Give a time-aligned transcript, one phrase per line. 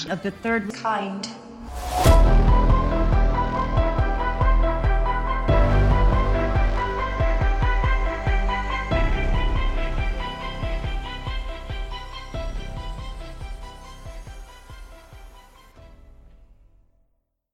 [0.00, 1.28] Welcome of the third kind.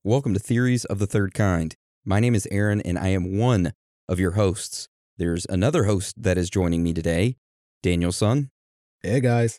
[0.05, 1.75] Welcome to Theories of the Third Kind.
[2.05, 3.73] My name is Aaron, and I am one
[4.09, 4.87] of your hosts.
[5.17, 7.39] There's another host that is joining me today,
[7.83, 8.51] Danielson.
[9.03, 9.59] Hey guys.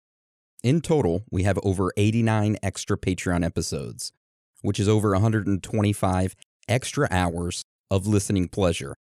[0.63, 4.13] In total, we have over 89 extra Patreon episodes,
[4.61, 6.35] which is over 125
[6.67, 8.93] extra hours of listening pleasure.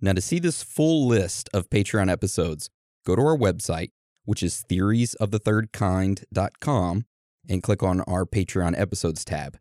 [0.00, 2.70] Now, to see this full list of Patreon episodes,
[3.04, 3.90] go to our website,
[4.24, 7.04] which is theoriesofthethirdkind.com,
[7.48, 9.58] and click on our Patreon episodes tab.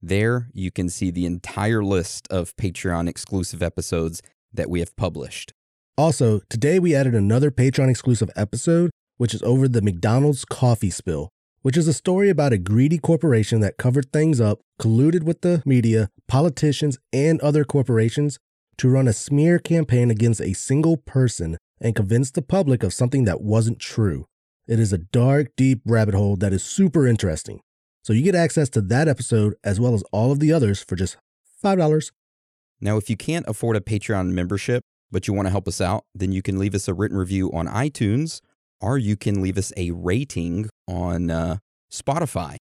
[0.00, 4.22] There, you can see the entire list of Patreon exclusive episodes
[4.54, 5.52] that we have published.
[5.98, 11.28] Also, today we added another Patreon exclusive episode, which is over the McDonald's coffee spill,
[11.62, 15.62] which is a story about a greedy corporation that covered things up, colluded with the
[15.66, 18.38] media, politicians, and other corporations
[18.78, 23.24] to run a smear campaign against a single person and convince the public of something
[23.24, 24.24] that wasn't true.
[24.66, 27.60] It is a dark, deep rabbit hole that is super interesting.
[28.02, 30.96] So you get access to that episode as well as all of the others for
[30.96, 31.16] just
[31.62, 32.12] $5.
[32.80, 36.04] Now, if you can't afford a Patreon membership, but you want to help us out,
[36.14, 38.40] then you can leave us a written review on iTunes
[38.80, 41.58] or you can leave us a rating on uh,
[41.92, 42.56] Spotify,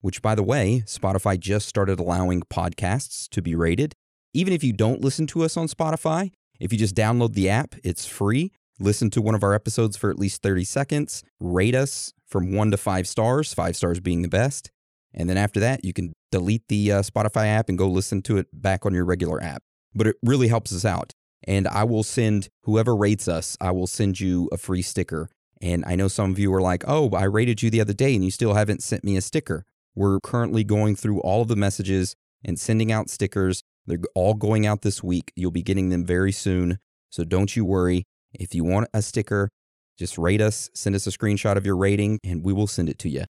[0.00, 3.92] which, by the way, Spotify just started allowing podcasts to be rated.
[4.32, 7.74] Even if you don't listen to us on Spotify, if you just download the app,
[7.82, 8.52] it's free.
[8.78, 12.70] Listen to one of our episodes for at least 30 seconds, rate us from one
[12.70, 14.70] to five stars, five stars being the best.
[15.12, 18.38] And then after that, you can delete the uh, Spotify app and go listen to
[18.38, 19.62] it back on your regular app.
[19.94, 21.12] But it really helps us out.
[21.46, 25.28] And I will send whoever rates us, I will send you a free sticker.
[25.60, 28.14] And I know some of you are like, oh, I rated you the other day
[28.14, 29.64] and you still haven't sent me a sticker.
[29.94, 33.62] We're currently going through all of the messages and sending out stickers.
[33.86, 35.32] They're all going out this week.
[35.36, 36.78] You'll be getting them very soon.
[37.10, 38.04] So don't you worry.
[38.32, 39.50] If you want a sticker,
[39.98, 42.98] just rate us, send us a screenshot of your rating, and we will send it
[43.00, 43.24] to you.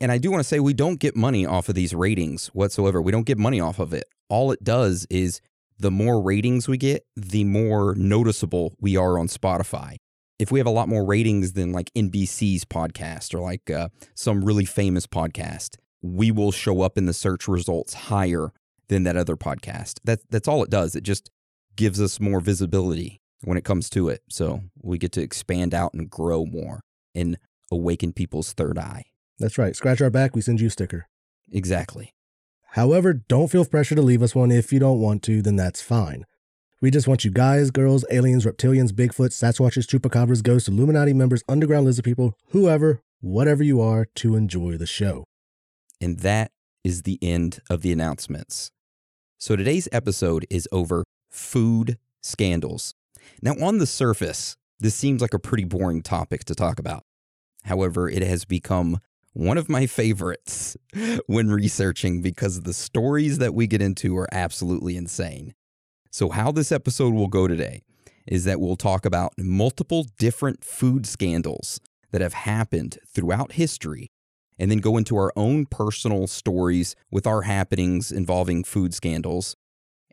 [0.00, 3.00] And I do want to say we don't get money off of these ratings whatsoever.
[3.00, 4.04] We don't get money off of it.
[4.28, 5.40] All it does is
[5.78, 9.96] the more ratings we get, the more noticeable we are on Spotify.
[10.38, 14.44] If we have a lot more ratings than like NBC's podcast or like uh, some
[14.44, 18.52] really famous podcast, we will show up in the search results higher
[18.88, 19.98] than that other podcast.
[20.04, 20.94] That, that's all it does.
[20.94, 21.30] It just
[21.74, 24.22] gives us more visibility when it comes to it.
[24.28, 26.80] So we get to expand out and grow more
[27.14, 27.38] and
[27.70, 29.04] awaken people's third eye.
[29.38, 29.76] That's right.
[29.76, 31.08] Scratch our back, we send you a sticker.
[31.50, 32.14] Exactly.
[32.70, 35.80] However, don't feel pressure to leave us one if you don't want to, then that's
[35.80, 36.26] fine.
[36.82, 41.86] We just want you guys, girls, aliens, reptilians, Bigfoot, Sasquatches, Chupacabras, ghosts, Illuminati members, underground
[41.86, 45.24] lizard people, whoever, whatever you are, to enjoy the show.
[46.02, 46.50] And that
[46.84, 48.70] is the end of the announcements.
[49.38, 52.92] So today's episode is over food scandals.
[53.40, 57.04] Now, on the surface, this seems like a pretty boring topic to talk about.
[57.64, 58.98] However, it has become
[59.32, 60.76] one of my favorites
[61.26, 65.54] when researching because the stories that we get into are absolutely insane.
[66.16, 67.82] So, how this episode will go today
[68.26, 71.78] is that we'll talk about multiple different food scandals
[72.10, 74.08] that have happened throughout history
[74.58, 79.56] and then go into our own personal stories with our happenings involving food scandals.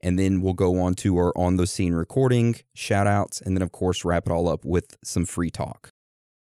[0.02, 3.62] And then we'll go on to our on the scene recording, shout outs, and then,
[3.62, 5.90] of course, wrap it all up with some free talk.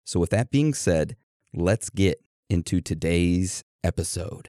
[0.05, 1.15] So, with that being said,
[1.55, 2.21] let's get
[2.51, 4.47] into today's episode.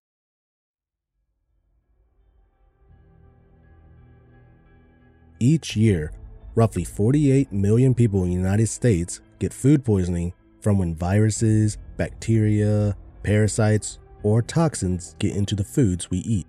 [5.42, 6.12] Each year,
[6.54, 12.94] roughly 48 million people in the United States get food poisoning from when viruses, bacteria,
[13.22, 16.46] parasites, or toxins get into the foods we eat.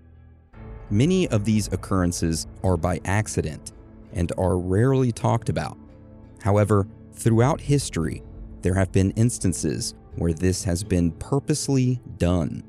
[0.90, 3.72] Many of these occurrences are by accident
[4.12, 5.78] and are rarely talked about.
[6.42, 8.22] However, throughout history,
[8.60, 12.62] there have been instances where this has been purposely done.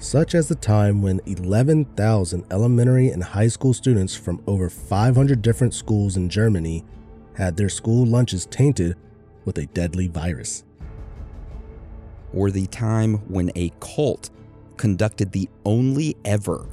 [0.00, 5.74] Such as the time when 11,000 elementary and high school students from over 500 different
[5.74, 6.86] schools in Germany
[7.34, 8.96] had their school lunches tainted
[9.44, 10.64] with a deadly virus.
[12.32, 14.30] Or the time when a cult
[14.78, 16.66] conducted the only ever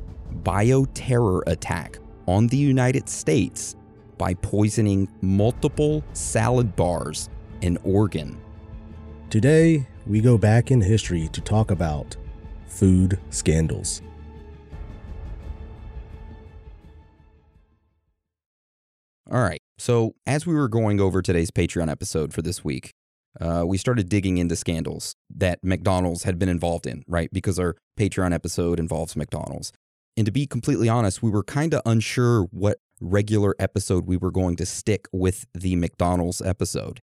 [0.43, 1.99] bioterror attack
[2.29, 3.75] on the United States
[4.17, 8.39] by poisoning multiple salad bars in Oregon.
[9.29, 12.15] Today, we go back in history to talk about
[12.67, 14.01] food scandals.
[19.29, 19.59] All right.
[19.77, 22.93] So, as we were going over today's Patreon episode for this week,
[23.39, 27.29] uh, we started digging into scandals that McDonald's had been involved in, right?
[27.31, 29.71] Because our Patreon episode involves McDonald's.
[30.15, 34.31] And to be completely honest, we were kind of unsure what regular episode we were
[34.31, 36.99] going to stick with the McDonald's episode.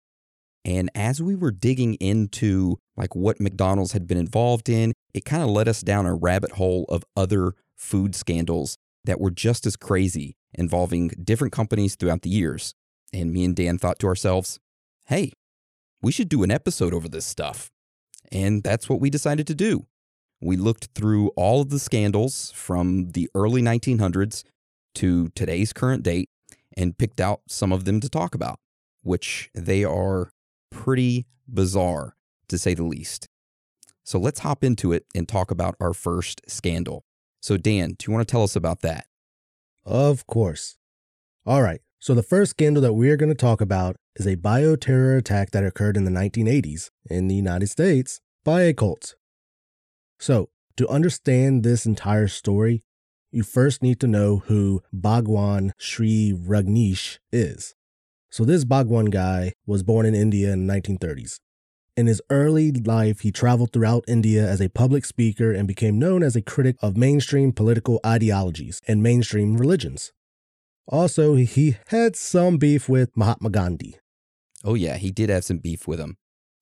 [0.64, 5.42] And as we were digging into like what McDonald's had been involved in, it kind
[5.42, 9.74] of led us down a rabbit hole of other food scandals that were just as
[9.74, 12.74] crazy involving different companies throughout the years.
[13.12, 14.60] And me and Dan thought to ourselves,
[15.06, 15.32] hey,
[16.02, 17.70] we should do an episode over this stuff.
[18.30, 19.86] And that's what we decided to do.
[20.42, 24.44] We looked through all of the scandals from the early 1900s
[24.96, 26.28] to today's current date
[26.76, 28.58] and picked out some of them to talk about,
[29.02, 30.32] which they are
[30.70, 32.14] pretty bizarre
[32.50, 33.28] to say the least.
[34.04, 37.04] So let's hop into it and talk about our first scandal.
[37.40, 39.06] So, Dan, do you want to tell us about that?
[39.84, 40.76] Of course.
[41.46, 41.80] All right.
[41.98, 45.64] So, the first scandal that we're going to talk about is a bioterror attack that
[45.64, 49.16] occurred in the 1980s in the United States by a cult.
[50.18, 52.82] So, to understand this entire story,
[53.30, 57.74] you first need to know who Bhagwan Shree Rajneesh is.
[58.30, 61.38] So, this Bhagwan guy was born in India in the 1930s.
[61.96, 66.22] In his early life, he traveled throughout India as a public speaker and became known
[66.22, 70.12] as a critic of mainstream political ideologies and mainstream religions.
[70.86, 73.96] Also, he had some beef with Mahatma Gandhi.
[74.64, 76.16] Oh, yeah, he did have some beef with him.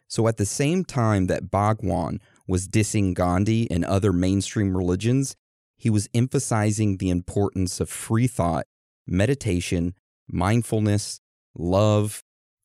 [0.07, 5.37] So, at the same time that Bhagwan was dissing Gandhi and other mainstream religions,
[5.77, 8.67] he was emphasizing the importance of free thought,
[9.07, 9.95] meditation,
[10.27, 11.21] mindfulness,
[11.55, 12.23] love,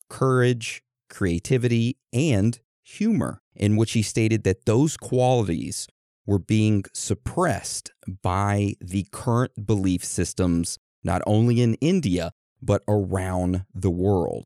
[0.08, 0.82] courage,
[1.14, 5.86] creativity, and humor, in which he stated that those qualities
[6.26, 13.90] were being suppressed by the current belief systems, not only in India, but around the
[13.90, 14.44] world.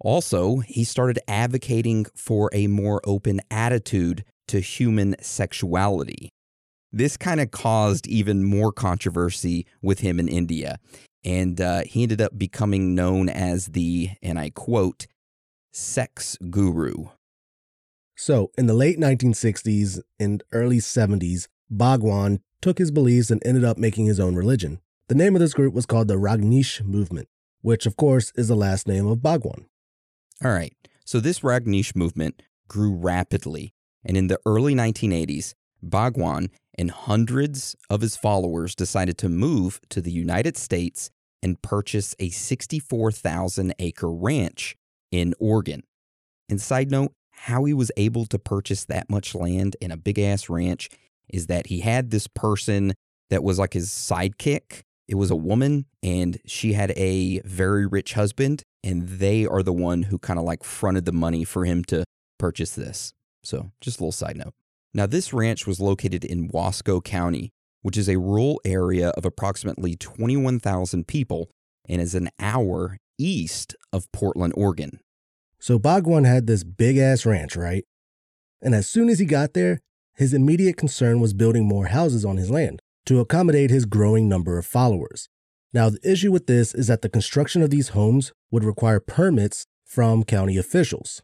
[0.00, 6.28] Also, he started advocating for a more open attitude to human sexuality.
[6.90, 10.78] This kind of caused even more controversy with him in India,
[11.24, 15.06] and uh, he ended up becoming known as the, and I quote,
[15.72, 17.06] sex guru.
[18.14, 23.78] So, in the late 1960s and early 70s, Bhagwan took his beliefs and ended up
[23.78, 24.80] making his own religion.
[25.08, 27.28] The name of this group was called the Rajneesh Movement,
[27.62, 29.66] which, of course, is the last name of Bhagwan.
[30.44, 30.74] All right,
[31.04, 33.72] so this Rajneesh movement grew rapidly,
[34.04, 40.00] and in the early 1980s, Bhagwan and hundreds of his followers decided to move to
[40.00, 41.10] the United States
[41.42, 44.76] and purchase a 64,000 acre ranch
[45.12, 45.84] in Oregon.
[46.48, 50.18] And side note, how he was able to purchase that much land in a big
[50.18, 50.88] ass ranch
[51.28, 52.94] is that he had this person
[53.30, 54.82] that was like his sidekick.
[55.08, 59.72] It was a woman, and she had a very rich husband, and they are the
[59.72, 62.04] one who kind of like fronted the money for him to
[62.38, 63.12] purchase this.
[63.42, 64.54] So, just a little side note.
[64.94, 67.50] Now, this ranch was located in Wasco County,
[67.80, 71.50] which is a rural area of approximately 21,000 people
[71.88, 75.00] and is an hour east of Portland, Oregon.
[75.58, 77.84] So Bhagwan had this big ass ranch, right?
[78.60, 79.80] And as soon as he got there,
[80.14, 84.58] his immediate concern was building more houses on his land to accommodate his growing number
[84.58, 85.28] of followers.
[85.72, 89.66] Now, the issue with this is that the construction of these homes would require permits
[89.84, 91.22] from county officials.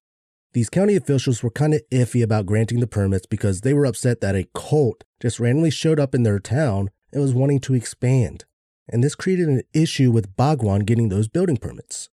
[0.55, 4.21] These county officials were kind of iffy about granting the permits because they were upset
[4.23, 8.45] that a cult just randomly showed up in their town and was wanting to expand.
[8.88, 12.09] And this created an issue with Bhagwan getting those building permits.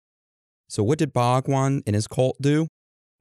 [0.70, 2.68] So, what did Bhagwan and his cult do?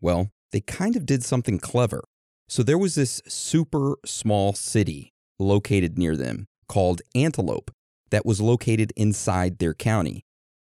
[0.00, 2.04] Well, they kind of did something clever.
[2.48, 7.72] So, there was this super small city located near them called Antelope
[8.10, 10.22] that was located inside their county.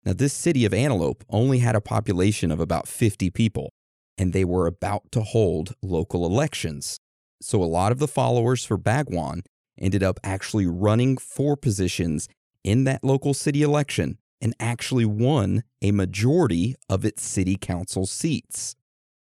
[0.03, 3.69] Now, this city of Antelope only had a population of about 50 people,
[4.17, 6.97] and they were about to hold local elections.
[7.41, 9.43] So, a lot of the followers for Bhagwan
[9.79, 12.27] ended up actually running for positions
[12.63, 18.75] in that local city election and actually won a majority of its city council seats.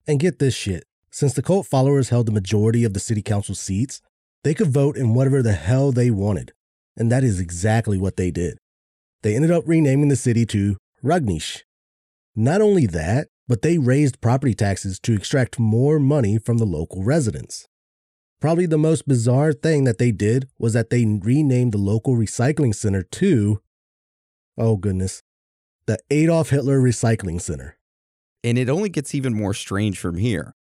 [0.06, 3.54] And get this shit since the cult followers held the majority of the city council
[3.54, 4.00] seats,
[4.44, 6.52] they could vote in whatever the hell they wanted.
[6.96, 8.58] And that is exactly what they did.
[9.22, 11.62] They ended up renaming the city to Rajneesh.
[12.36, 17.02] Not only that, but they raised property taxes to extract more money from the local
[17.02, 17.66] residents.
[18.40, 22.74] Probably the most bizarre thing that they did was that they renamed the local recycling
[22.74, 23.60] center to,
[24.56, 25.22] oh goodness,
[25.86, 27.76] the Adolf Hitler Recycling Center.
[28.44, 30.54] And it only gets even more strange from here.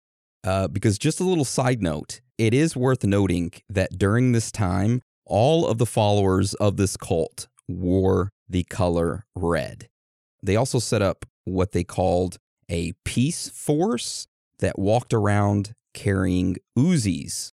[0.43, 5.01] Uh, because just a little side note, it is worth noting that during this time,
[5.25, 9.89] all of the followers of this cult wore the color red.
[10.41, 12.37] They also set up what they called
[12.69, 14.27] a peace force
[14.59, 17.51] that walked around carrying Uzis.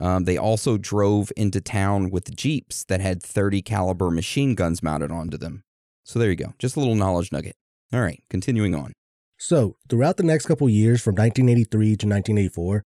[0.00, 5.10] Um, they also drove into town with jeeps that had 30 caliber machine guns mounted
[5.10, 5.62] onto them.
[6.04, 7.56] So there you go, just a little knowledge nugget.
[7.92, 8.92] All right, continuing on.
[9.38, 12.82] So, throughout the next couple years from 1983 to 1984,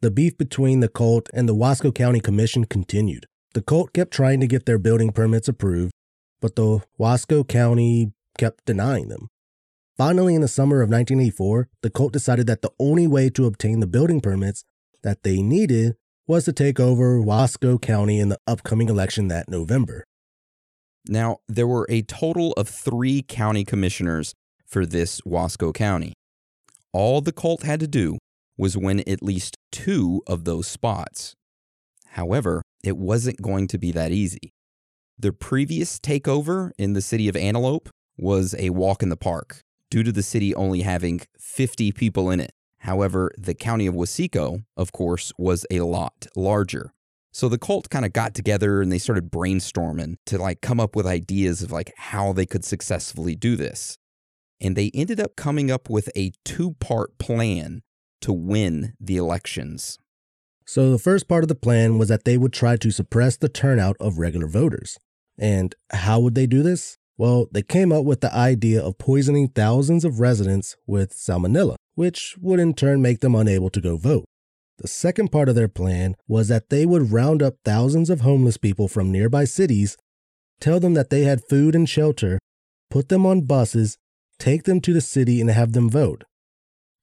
[0.00, 3.26] the beef between the cult and the Wasco County Commission continued.
[3.54, 5.92] The cult kept trying to get their building permits approved,
[6.40, 9.28] but the Wasco County kept denying them.
[9.96, 13.80] Finally, in the summer of 1984, the cult decided that the only way to obtain
[13.80, 14.64] the building permits
[15.02, 15.94] that they needed
[16.32, 20.02] was to take over Wasco County in the upcoming election that November.
[21.06, 24.32] Now, there were a total of three county commissioners
[24.66, 26.14] for this Wasco County.
[26.90, 28.16] All the cult had to do
[28.56, 31.34] was win at least two of those spots.
[32.12, 34.54] However, it wasn't going to be that easy.
[35.18, 39.60] The previous takeover in the city of Antelope was a walk in the park
[39.90, 42.52] due to the city only having 50 people in it.
[42.82, 46.92] However, the county of Wasco, of course, was a lot larger.
[47.32, 50.96] So the cult kind of got together and they started brainstorming to like come up
[50.96, 53.98] with ideas of like how they could successfully do this.
[54.60, 57.82] And they ended up coming up with a two-part plan
[58.20, 59.98] to win the elections.
[60.66, 63.48] So the first part of the plan was that they would try to suppress the
[63.48, 64.98] turnout of regular voters.
[65.38, 66.98] And how would they do this?
[67.18, 72.36] Well, they came up with the idea of poisoning thousands of residents with salmonella, which
[72.40, 74.24] would in turn make them unable to go vote.
[74.78, 78.56] The second part of their plan was that they would round up thousands of homeless
[78.56, 79.96] people from nearby cities,
[80.60, 82.38] tell them that they had food and shelter,
[82.90, 83.98] put them on buses,
[84.38, 86.24] take them to the city, and have them vote.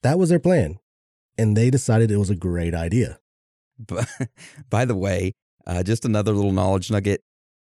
[0.01, 0.79] That was their plan,
[1.37, 3.19] and they decided it was a great idea.
[4.69, 5.33] By the way,
[5.65, 7.21] uh, just another little knowledge nugget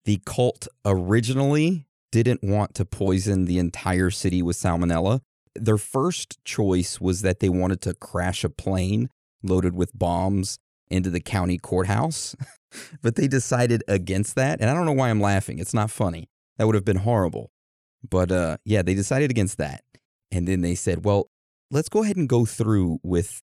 [0.05, 5.21] the cult originally didn't want to poison the entire city with salmonella.
[5.55, 9.09] Their first choice was that they wanted to crash a plane
[9.43, 12.35] loaded with bombs into the county courthouse,
[13.01, 14.59] but they decided against that.
[14.59, 15.59] And I don't know why I'm laughing.
[15.59, 16.29] It's not funny.
[16.57, 17.51] That would have been horrible.
[18.07, 19.81] But uh, yeah, they decided against that.
[20.31, 21.29] And then they said, well,
[21.71, 23.41] let's go ahead and go through with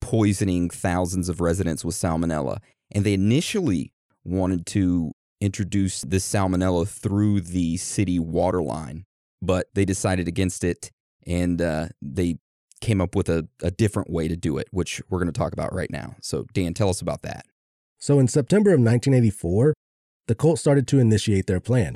[0.00, 2.58] poisoning thousands of residents with salmonella.
[2.92, 3.92] And they initially
[4.24, 9.04] wanted to introduce the salmonella through the city water line,
[9.40, 10.90] but they decided against it
[11.26, 12.38] and uh, they
[12.80, 15.52] came up with a, a different way to do it, which we're going to talk
[15.52, 16.14] about right now.
[16.20, 17.44] So, Dan, tell us about that.
[17.98, 19.74] So, in September of 1984,
[20.26, 21.94] the cult started to initiate their plan.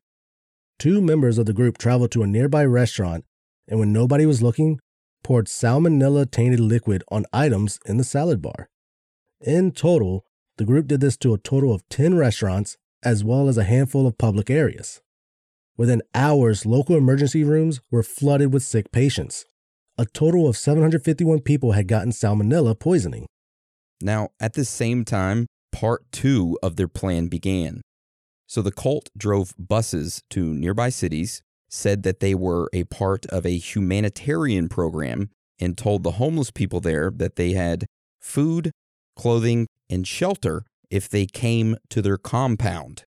[0.79, 3.25] Two members of the group traveled to a nearby restaurant
[3.69, 4.81] and, when nobody was looking,
[5.23, 8.69] poured salmonella tainted liquid on items in the salad bar.
[9.41, 10.25] In total,
[10.57, 14.06] the group did this to a total of 10 restaurants as well as a handful
[14.06, 15.00] of public areas.
[15.76, 19.44] Within hours, local emergency rooms were flooded with sick patients.
[19.99, 23.26] A total of 751 people had gotten salmonella poisoning.
[24.00, 27.82] Now, at the same time, part two of their plan began.
[28.47, 33.47] So the cult drove buses to nearby cities, said that they were a part of
[33.47, 37.87] a humanitarian program, and told the homeless people there that they had
[38.21, 38.71] food,
[39.16, 43.05] clothing, and shelter if they came to their compound.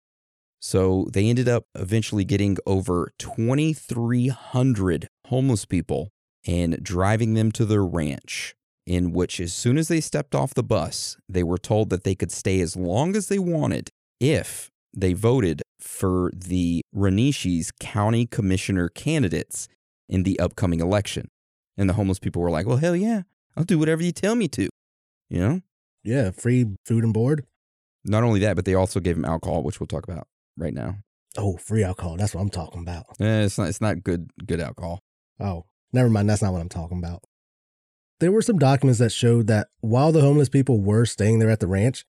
[0.61, 6.09] So they ended up eventually getting over 2,300 homeless people
[6.45, 8.53] and driving them to their ranch,
[8.85, 12.13] in which, as soon as they stepped off the bus, they were told that they
[12.13, 18.89] could stay as long as they wanted if they voted for the Wenatchee's county commissioner
[18.89, 19.67] candidates
[20.07, 21.27] in the upcoming election.
[21.77, 23.23] And the homeless people were like, well, hell yeah,
[23.57, 24.69] I'll do whatever you tell me to.
[25.29, 25.61] You know?
[26.03, 27.45] Yeah, free food and board.
[28.03, 30.27] Not only that, but they also gave him alcohol, which we'll talk about
[30.57, 30.97] right now.
[31.37, 32.17] Oh, free alcohol.
[32.17, 33.05] That's what I'm talking about.
[33.19, 33.69] Eh, it's not.
[33.69, 34.31] It's not good.
[34.45, 35.01] Good alcohol.
[35.39, 36.29] Oh, never mind.
[36.29, 37.23] That's not what I'm talking about.
[38.19, 41.59] There were some documents that showed that while the homeless people were staying there at
[41.59, 42.05] the ranch,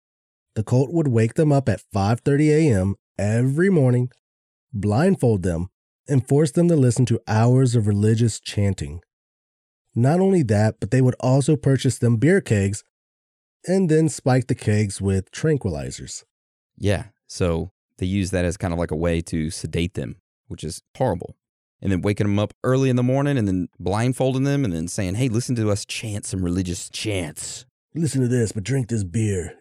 [0.55, 2.97] the cult would wake them up at 5:30 a.m.
[3.19, 4.11] every morning,
[4.73, 5.69] blindfold them,
[6.09, 9.00] and force them to listen to hours of religious chanting.
[9.95, 12.85] Not only that, but they would also purchase them beer kegs
[13.67, 16.25] and then spike the kegs with tranquilizers.
[16.77, 17.07] Yeah.
[17.27, 20.17] So they use that as kind of like a way to sedate them,
[20.49, 21.37] which is horrible.
[21.83, 24.89] And then waking them up early in the morning and then blindfolding them and then
[24.89, 27.67] saying, hey, listen to us chant some religious chants.
[27.95, 29.55] Listen to this, but drink this beer.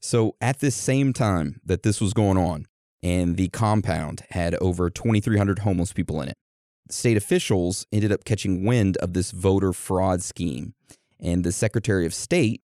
[0.00, 2.66] So at this same time that this was going on,
[3.02, 6.36] and the compound had over 2,300 homeless people in it,
[6.90, 10.74] state officials ended up catching wind of this voter fraud scheme.
[11.20, 12.60] And the Secretary of State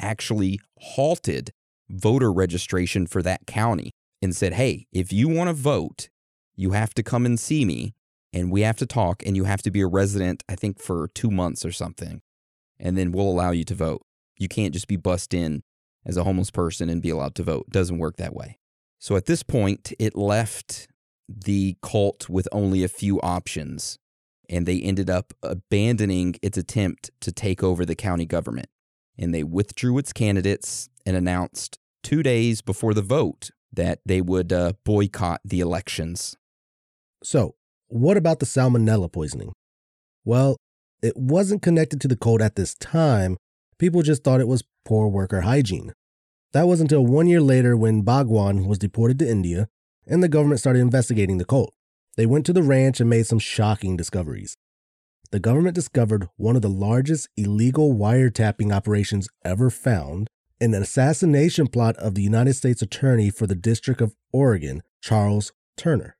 [0.00, 1.52] actually halted
[1.88, 3.90] voter registration for that county
[4.20, 6.08] and said, hey, if you want to vote,
[6.56, 7.94] you have to come and see me
[8.32, 11.08] and we have to talk and you have to be a resident, I think, for
[11.14, 12.20] two months or something.
[12.78, 14.02] And then we'll allow you to vote.
[14.36, 15.62] You can't just be bussed in
[16.04, 17.70] as a homeless person and be allowed to vote.
[17.70, 18.58] Doesn't work that way.
[18.98, 20.88] So at this point, it left
[21.28, 23.98] the cult with only a few options,
[24.48, 28.68] and they ended up abandoning its attempt to take over the county government.
[29.18, 34.52] And they withdrew its candidates and announced two days before the vote that they would
[34.52, 36.36] uh, boycott the elections.
[37.22, 37.54] So,
[37.88, 39.52] what about the salmonella poisoning?
[40.24, 40.56] Well,
[41.02, 43.36] it wasn't connected to the cult at this time.
[43.78, 45.92] People just thought it was poor worker hygiene.
[46.52, 49.68] That was until one year later when Bhagwan was deported to India
[50.06, 51.72] and the government started investigating the cult.
[52.16, 54.56] They went to the ranch and made some shocking discoveries.
[55.30, 61.66] The government discovered one of the largest illegal wiretapping operations ever found in an assassination
[61.66, 66.16] plot of the United States Attorney for the District of Oregon, Charles Turner.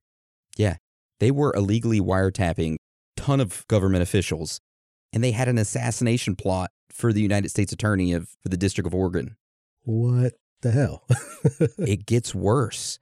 [0.58, 0.76] Yeah,
[1.20, 2.76] they were illegally wiretapping
[3.16, 4.60] ton of government officials
[5.12, 8.86] and they had an assassination plot for the United States Attorney of for the District
[8.86, 9.36] of Oregon.
[9.84, 11.06] What the hell?
[11.78, 12.98] it gets worse.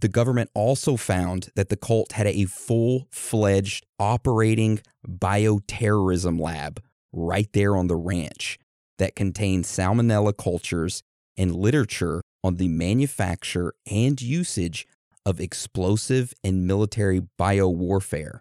[0.00, 6.80] The government also found that the cult had a full fledged operating bioterrorism lab
[7.12, 8.58] right there on the ranch
[8.98, 11.02] that contained salmonella cultures
[11.36, 14.86] and literature on the manufacture and usage
[15.26, 18.40] of explosive and military biowarfare.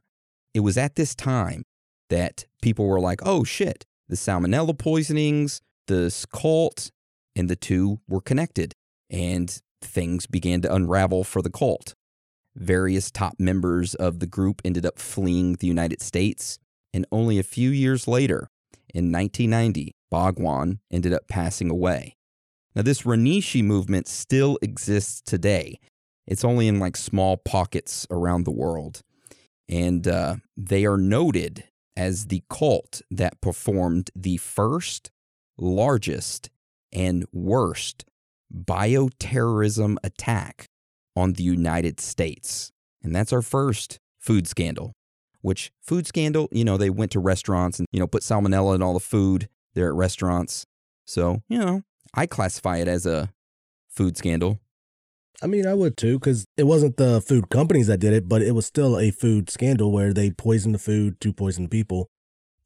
[0.54, 1.64] It was at this time
[2.10, 6.92] that people were like, oh shit, the salmonella poisonings, this cult,
[7.36, 8.74] and the two were connected.
[9.10, 11.94] And things began to unravel for the cult.
[12.56, 16.58] Various top members of the group ended up fleeing the United States,
[16.94, 18.50] and only a few years later,
[18.94, 22.16] in 1990, Bhagwan ended up passing away.
[22.76, 25.80] Now, this Rajneesh movement still exists today.
[26.26, 29.02] It's only in like small pockets around the world.
[29.70, 35.12] And uh, they are noted as the cult that performed the first,
[35.58, 36.50] largest,
[36.94, 38.06] and worst
[38.54, 40.66] bioterrorism attack
[41.16, 42.72] on the United States.
[43.04, 44.94] And that's our first food scandal.
[45.42, 48.82] Which food scandal, you know, they went to restaurants and, you know, put salmonella in
[48.82, 50.66] all the food there at restaurants.
[51.06, 51.84] So, you know,
[52.14, 53.32] I classify it as a
[53.88, 54.60] food scandal.
[55.42, 58.42] I mean, I would too, because it wasn't the food companies that did it, but
[58.42, 62.08] it was still a food scandal where they poisoned the food to poison people.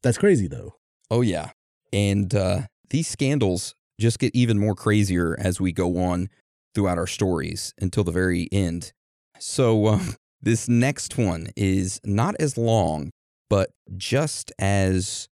[0.02, 0.76] That's crazy, though.
[1.10, 1.50] Oh, yeah.
[1.92, 6.28] And uh, these scandals just get even more crazier as we go on
[6.74, 8.92] throughout our stories until the very end.
[9.38, 10.00] So, uh,
[10.42, 13.10] this next one is not as long,
[13.48, 15.28] but just as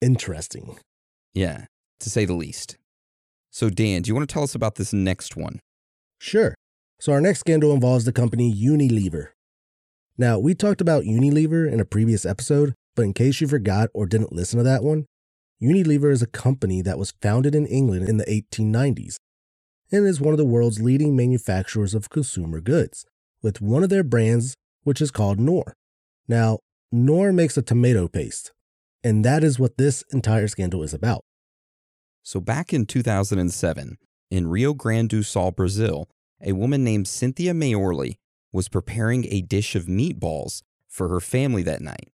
[0.00, 0.78] interesting.
[1.34, 1.66] Yeah,
[2.00, 2.76] to say the least.
[3.50, 5.60] So, Dan, do you want to tell us about this next one?
[6.20, 6.54] Sure.
[7.00, 9.28] So, our next scandal involves the company Unilever.
[10.16, 14.06] Now, we talked about Unilever in a previous episode, but in case you forgot or
[14.06, 15.06] didn't listen to that one,
[15.60, 19.16] Unilever is a company that was founded in England in the 1890s
[19.90, 23.04] and is one of the world's leading manufacturers of consumer goods,
[23.42, 25.74] with one of their brands which is called Knorr.
[26.28, 26.58] Now,
[26.92, 28.52] Knorr makes a tomato paste,
[29.02, 31.22] and that is what this entire scandal is about.
[32.22, 33.96] So, back in 2007,
[34.30, 36.08] in Rio Grande do Sul, Brazil,
[36.40, 38.16] a woman named Cynthia Mayorli
[38.52, 42.10] was preparing a dish of meatballs for her family that night.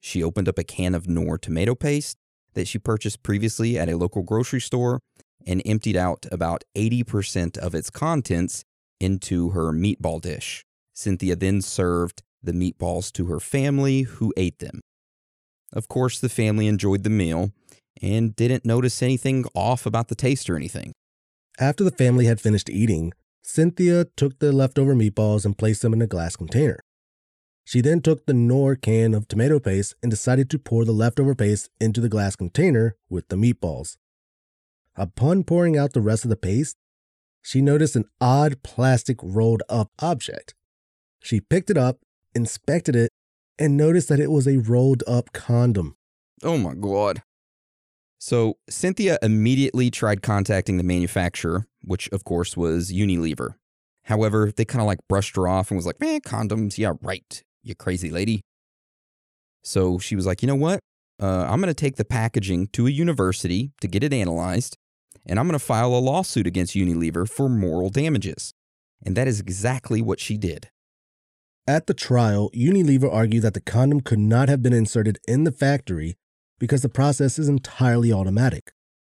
[0.00, 2.16] She opened up a can of Knorr tomato paste
[2.54, 5.00] that she purchased previously at a local grocery store
[5.46, 8.64] and emptied out about 80% of its contents
[9.00, 10.64] into her meatball dish.
[10.94, 14.80] Cynthia then served the meatballs to her family, who ate them.
[15.72, 17.52] Of course, the family enjoyed the meal
[18.00, 20.92] and didn't notice anything off about the taste or anything.
[21.58, 23.12] After the family had finished eating,
[23.42, 26.80] Cynthia took the leftover meatballs and placed them in a glass container.
[27.72, 31.34] She then took the Knorr can of tomato paste and decided to pour the leftover
[31.34, 33.96] paste into the glass container with the meatballs.
[34.94, 36.76] Upon pouring out the rest of the paste,
[37.40, 40.54] she noticed an odd plastic rolled up object.
[41.22, 42.00] She picked it up,
[42.34, 43.10] inspected it,
[43.58, 45.96] and noticed that it was a rolled up condom.
[46.42, 47.22] Oh my God.
[48.18, 53.54] So Cynthia immediately tried contacting the manufacturer, which of course was Unilever.
[54.02, 57.42] However, they kind of like brushed her off and was like, man, condoms, yeah, right
[57.62, 58.42] you crazy lady.
[59.62, 60.80] So she was like, you know what?
[61.20, 64.76] Uh, I'm going to take the packaging to a university to get it analyzed,
[65.26, 68.52] and I'm going to file a lawsuit against Unilever for moral damages.
[69.04, 70.70] And that is exactly what she did.
[71.66, 75.52] At the trial, Unilever argued that the condom could not have been inserted in the
[75.52, 76.16] factory
[76.58, 78.72] because the process is entirely automatic.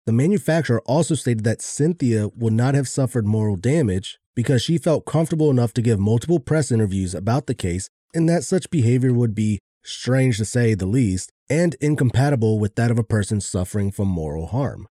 [0.06, 5.06] The manufacturer also stated that Cynthia would not have suffered moral damage because she felt
[5.06, 9.34] comfortable enough to give multiple press interviews about the case and that such behavior would
[9.34, 14.08] be, strange to say the least, and incompatible with that of a person suffering from
[14.08, 14.86] moral harm.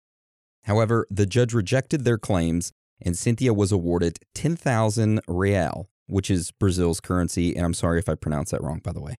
[0.64, 7.00] However, the judge rejected their claims and Cynthia was awarded 10,000 real, which is Brazil's
[7.00, 7.54] currency.
[7.54, 9.14] And I'm sorry if I pronounce that wrong, by the way.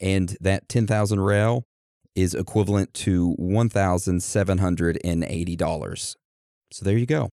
[0.00, 1.64] And that 10,000 real
[2.14, 6.16] is equivalent to $1,780.
[6.70, 7.30] So there you go.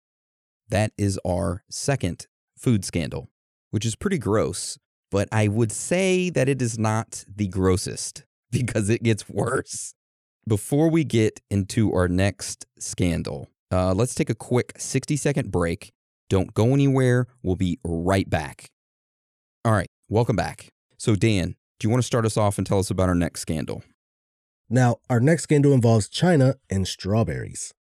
[0.68, 2.26] That is our second
[2.57, 3.31] food scandal,
[3.70, 4.79] which is pretty gross,
[5.11, 9.94] but I would say that it is not the grossest because it gets worse.
[10.49, 15.92] Before we get into our next scandal, uh, let's take a quick 60 second break.
[16.29, 17.27] Don't go anywhere.
[17.42, 18.70] We'll be right back.
[19.64, 20.70] All right, welcome back.
[20.96, 23.40] So, Dan, do you want to start us off and tell us about our next
[23.40, 23.83] scandal?
[24.68, 27.75] Now, our next scandal involves China and strawberries.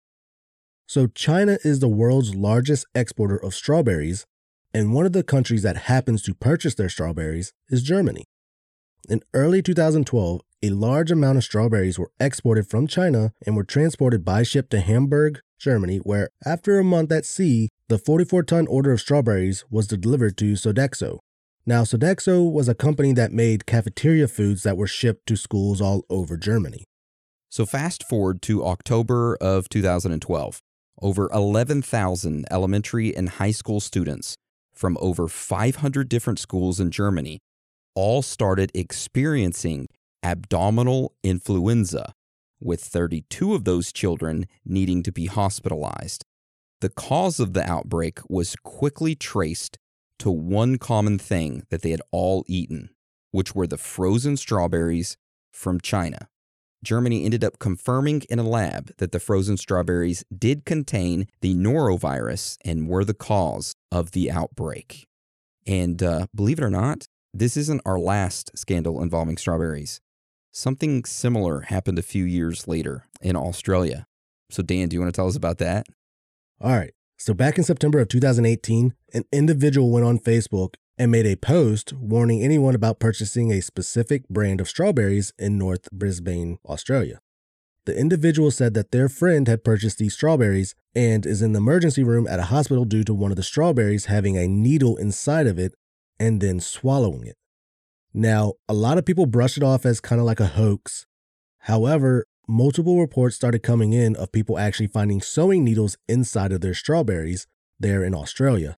[0.86, 4.24] So, China is the world's largest exporter of strawberries,
[4.76, 8.26] and one of the countries that happens to purchase their strawberries is Germany.
[9.08, 14.22] In early 2012, a large amount of strawberries were exported from China and were transported
[14.22, 18.92] by ship to Hamburg, Germany, where, after a month at sea, the 44 ton order
[18.92, 21.20] of strawberries was delivered to Sodexo.
[21.64, 26.04] Now, Sodexo was a company that made cafeteria foods that were shipped to schools all
[26.10, 26.84] over Germany.
[27.48, 30.60] So, fast forward to October of 2012.
[31.00, 34.36] Over 11,000 elementary and high school students
[34.76, 37.40] from over 500 different schools in Germany
[37.94, 39.88] all started experiencing
[40.22, 42.12] abdominal influenza,
[42.60, 46.24] with 32 of those children needing to be hospitalized.
[46.80, 49.78] The cause of the outbreak was quickly traced
[50.18, 52.90] to one common thing that they had all eaten,
[53.30, 55.16] which were the frozen strawberries
[55.52, 56.28] from China.
[56.86, 62.58] Germany ended up confirming in a lab that the frozen strawberries did contain the norovirus
[62.64, 65.04] and were the cause of the outbreak.
[65.66, 70.00] And uh, believe it or not, this isn't our last scandal involving strawberries.
[70.52, 74.06] Something similar happened a few years later in Australia.
[74.48, 75.88] So, Dan, do you want to tell us about that?
[76.60, 76.94] All right.
[77.18, 81.92] So, back in September of 2018, an individual went on Facebook and made a post
[81.92, 87.20] warning anyone about purchasing a specific brand of strawberries in North Brisbane, Australia.
[87.84, 92.02] The individual said that their friend had purchased these strawberries and is in the emergency
[92.02, 95.58] room at a hospital due to one of the strawberries having a needle inside of
[95.58, 95.74] it
[96.18, 97.36] and then swallowing it.
[98.12, 101.06] Now, a lot of people brush it off as kind of like a hoax.
[101.60, 106.74] However, multiple reports started coming in of people actually finding sewing needles inside of their
[106.74, 107.46] strawberries
[107.78, 108.76] there in Australia.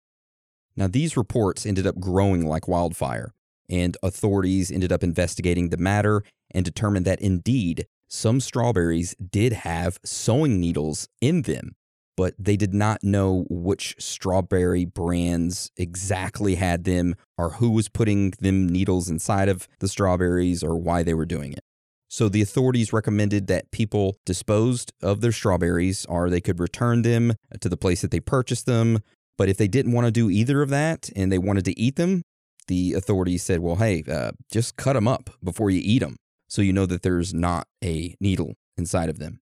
[0.78, 3.34] Now, these reports ended up growing like wildfire,
[3.68, 9.98] and authorities ended up investigating the matter and determined that indeed some strawberries did have
[10.04, 11.74] sewing needles in them
[12.18, 18.30] but they did not know which strawberry brands exactly had them or who was putting
[18.40, 21.62] them needles inside of the strawberries or why they were doing it.
[22.08, 27.34] So the authorities recommended that people disposed of their strawberries or they could return them
[27.60, 28.98] to the place that they purchased them.
[29.38, 31.96] But if they didn't want to do either of that and they wanted to eat
[31.96, 32.22] them,
[32.66, 36.16] the authorities said, well, hey, uh, just cut them up before you eat them
[36.48, 39.40] so you know that there's not a needle inside of them.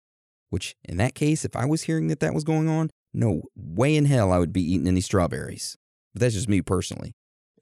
[0.50, 3.96] Which, in that case, if I was hearing that that was going on, no way
[3.96, 5.78] in hell I would be eating any strawberries.
[6.14, 7.14] But that's just me personally.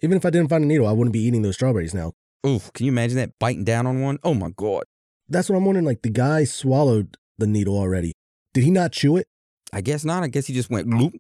[0.02, 2.14] Even if I didn't find a needle, I wouldn't be eating those strawberries now.
[2.46, 4.18] Oof, can you imagine that biting down on one?
[4.24, 4.86] Oh my God.
[5.30, 5.86] That's what I'm wondering.
[5.86, 8.14] Like, the guy swallowed the needle already.
[8.54, 9.28] Did he not chew it?
[9.72, 10.24] I guess not.
[10.24, 11.14] I guess he just went bloop.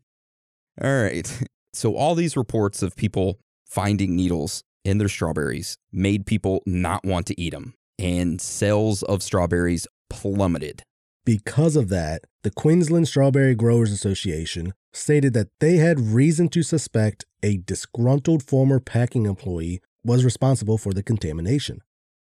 [0.81, 1.29] All right.
[1.73, 7.27] So, all these reports of people finding needles in their strawberries made people not want
[7.27, 10.84] to eat them, and sales of strawberries plummeted.
[11.23, 17.23] Because of that, the Queensland Strawberry Growers Association stated that they had reason to suspect
[17.41, 21.79] a disgruntled former packing employee was responsible for the contamination.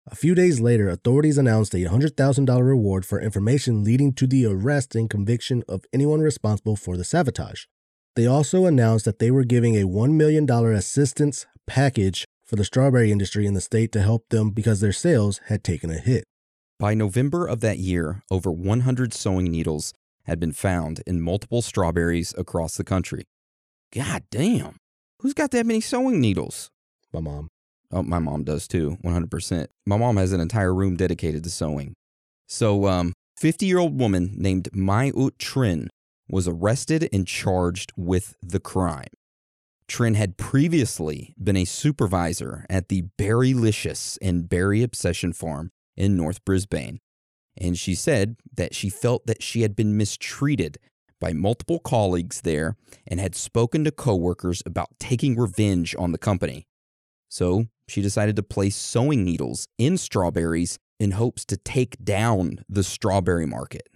[0.10, 4.96] A few days later, authorities announced a $100,000 reward for information leading to the arrest
[4.96, 7.66] and conviction of anyone responsible for the sabotage.
[8.18, 13.12] They also announced that they were giving a $1 million assistance package for the strawberry
[13.12, 16.24] industry in the state to help them because their sales had taken a hit.
[16.80, 22.34] By November of that year, over 100 sewing needles had been found in multiple strawberries
[22.36, 23.24] across the country.
[23.94, 24.78] God damn.
[25.20, 26.70] Who's got that many sewing needles?
[27.14, 27.50] My mom.
[27.92, 29.68] Oh, my mom does too, 100%.
[29.86, 31.94] My mom has an entire room dedicated to sewing.
[32.48, 35.90] So, um, 50 year old woman named My Ut Trinh
[36.30, 39.08] was arrested and charged with the crime.
[39.88, 46.44] Trinh had previously been a supervisor at the Berrylicious and Berry Obsession Farm in North
[46.44, 47.00] Brisbane,
[47.56, 50.78] and she said that she felt that she had been mistreated
[51.20, 52.76] by multiple colleagues there
[53.08, 56.68] and had spoken to coworkers about taking revenge on the company.
[57.30, 62.84] So she decided to place sewing needles in strawberries in hopes to take down the
[62.84, 63.88] strawberry market,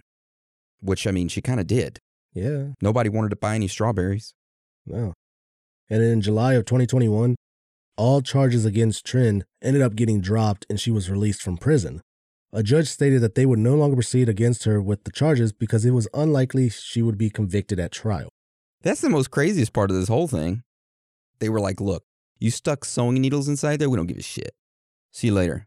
[0.80, 2.00] which I mean, she kind of did.
[2.34, 2.68] Yeah.
[2.80, 4.34] Nobody wanted to buy any strawberries.
[4.86, 5.14] No.
[5.90, 7.36] And in July of 2021,
[7.96, 12.00] all charges against Trinh ended up getting dropped and she was released from prison.
[12.52, 15.84] A judge stated that they would no longer proceed against her with the charges because
[15.84, 18.28] it was unlikely she would be convicted at trial.
[18.82, 20.62] That's the most craziest part of this whole thing.
[21.38, 22.04] They were like, look,
[22.38, 24.52] you stuck sewing needles inside there, we don't give a shit.
[25.12, 25.66] See you later.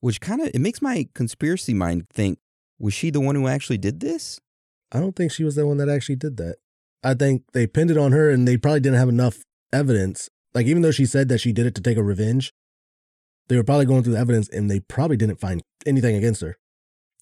[0.00, 2.38] Which kind of it makes my conspiracy mind think,
[2.78, 4.40] was she the one who actually did this?
[4.92, 6.56] I don't think she was the one that actually did that.
[7.02, 9.38] I think they pinned it on her and they probably didn't have enough
[9.72, 10.28] evidence.
[10.54, 12.52] Like, even though she said that she did it to take a revenge,
[13.48, 16.56] they were probably going through the evidence and they probably didn't find anything against her.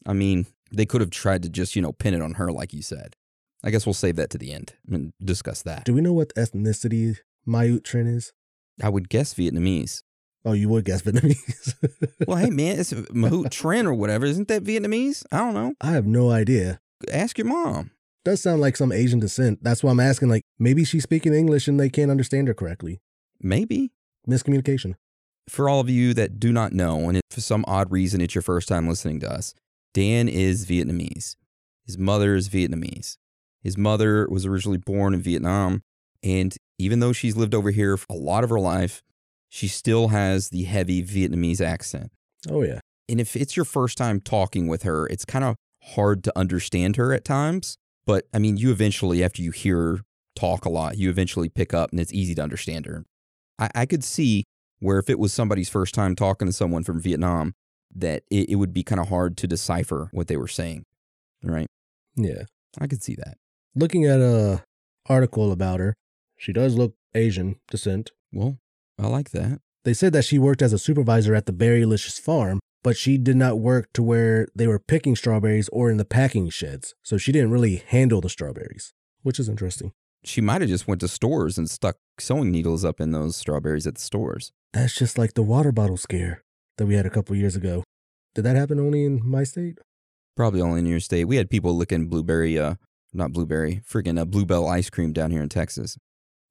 [0.07, 2.73] I mean, they could have tried to just, you know, pin it on her, like
[2.73, 3.17] you said.
[3.63, 5.85] I guess we'll save that to the end and discuss that.
[5.85, 8.33] Do we know what ethnicity Mayout Trinh is?
[8.83, 10.03] I would guess Vietnamese.
[10.45, 11.75] Oh, you would guess Vietnamese.
[12.27, 14.27] Well, hey, man, it's Mahout Trinh or whatever.
[14.27, 15.25] Isn't that Vietnamese?
[15.33, 15.75] I don't know.
[15.81, 16.81] I have no idea.
[17.13, 17.91] Ask your mom.
[18.25, 19.63] Does sound like some Asian descent.
[19.63, 20.31] That's why I'm asking.
[20.31, 23.01] Like, maybe she's speaking English and they can't understand her correctly.
[23.41, 23.93] Maybe.
[24.29, 24.95] Miscommunication.
[25.49, 28.35] For all of you that do not know, and if for some odd reason it's
[28.35, 29.55] your first time listening to us,
[29.93, 31.37] Dan is Vietnamese.
[31.85, 33.19] His mother is Vietnamese.
[33.63, 35.83] His mother was originally born in Vietnam,
[36.23, 39.03] and even though she's lived over here for a lot of her life,
[39.51, 42.11] she still has the heavy Vietnamese accent.
[42.49, 42.81] Oh yeah.
[43.09, 45.57] And if it's your first time talking with her, it's kind of
[45.93, 47.77] hard to understand her at times.
[48.07, 49.99] But I mean, you eventually, after you hear her
[50.37, 53.05] talk a lot, you eventually pick up and it's easy to understand her.
[53.59, 54.45] I, I could see
[54.81, 57.55] where if it was somebody's first time talking to someone from Vietnam,
[57.95, 60.85] that it, it would be kind of hard to decipher what they were saying.
[61.43, 61.67] Right?
[62.17, 62.45] Yeah.
[62.81, 63.37] I could see that.
[63.75, 64.65] Looking at a
[65.09, 65.95] article about her,
[66.37, 68.11] she does look Asian descent.
[68.33, 68.59] Well,
[68.99, 69.61] I like that.
[69.85, 73.35] They said that she worked as a supervisor at the Berrylicious farm, but she did
[73.35, 76.95] not work to where they were picking strawberries or in the packing sheds.
[77.03, 78.93] So she didn't really handle the strawberries,
[79.23, 79.93] which is interesting.
[80.23, 83.87] She might have just went to stores and stuck sewing needles up in those strawberries
[83.87, 84.53] at the stores.
[84.75, 86.45] That's just like the water bottle scare
[86.77, 87.85] that we had a couple years ago.
[88.35, 89.79] Did that happen only in my state?
[90.37, 91.25] Probably only in your state.
[91.25, 92.75] We had people licking blueberry, uh,
[93.15, 95.97] not blueberry, friggin' uh, Blue Bell ice cream down here in Texas.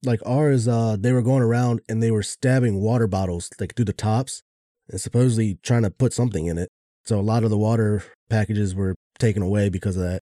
[0.03, 3.85] Like ours, uh, they were going around and they were stabbing water bottles like through
[3.85, 4.41] the tops
[4.89, 6.69] and supposedly trying to put something in it.
[7.05, 10.21] So a lot of the water packages were taken away because of that.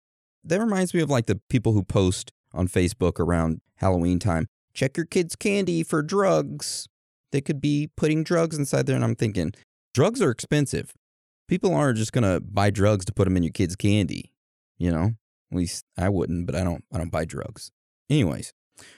[0.45, 4.49] That reminds me of like the people who post on Facebook around Halloween time.
[4.75, 6.88] Check your kids' candy for drugs.
[7.31, 8.97] They could be putting drugs inside there.
[8.97, 9.53] And I'm thinking,
[9.95, 10.93] drugs are expensive.
[11.49, 14.33] People aren't just gonna buy drugs to put them in your kids' candy.
[14.79, 15.15] You know,
[15.51, 16.85] at least I wouldn't, but I don't.
[16.93, 17.71] I don't buy drugs.
[18.09, 18.53] Anyways,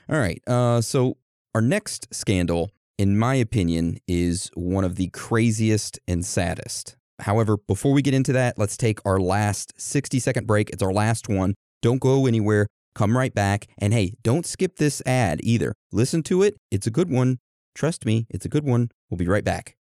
[0.09, 0.41] all right.
[0.47, 1.17] Uh, so
[1.55, 6.97] our next scandal, in my opinion, is one of the craziest and saddest.
[7.21, 10.71] However, before we get into that, let's take our last 60 second break.
[10.71, 11.55] It's our last one.
[11.83, 12.67] Don't go anywhere.
[12.95, 13.67] Come right back.
[13.79, 15.75] And hey, don't skip this ad either.
[15.93, 16.57] Listen to it.
[16.71, 17.39] It's a good one.
[17.75, 18.91] Trust me, it's a good one.
[19.11, 19.77] We'll be right back.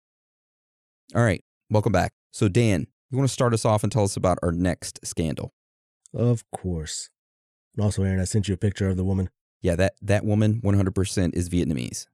[1.14, 1.42] All right.
[1.70, 2.12] Welcome back.
[2.32, 5.52] So, Dan, you want to start us off and tell us about our next scandal?
[6.12, 7.10] Of course.
[7.76, 9.30] And also, Aaron, I sent you a picture of the woman.
[9.62, 12.06] Yeah, that, that woman 100% is Vietnamese.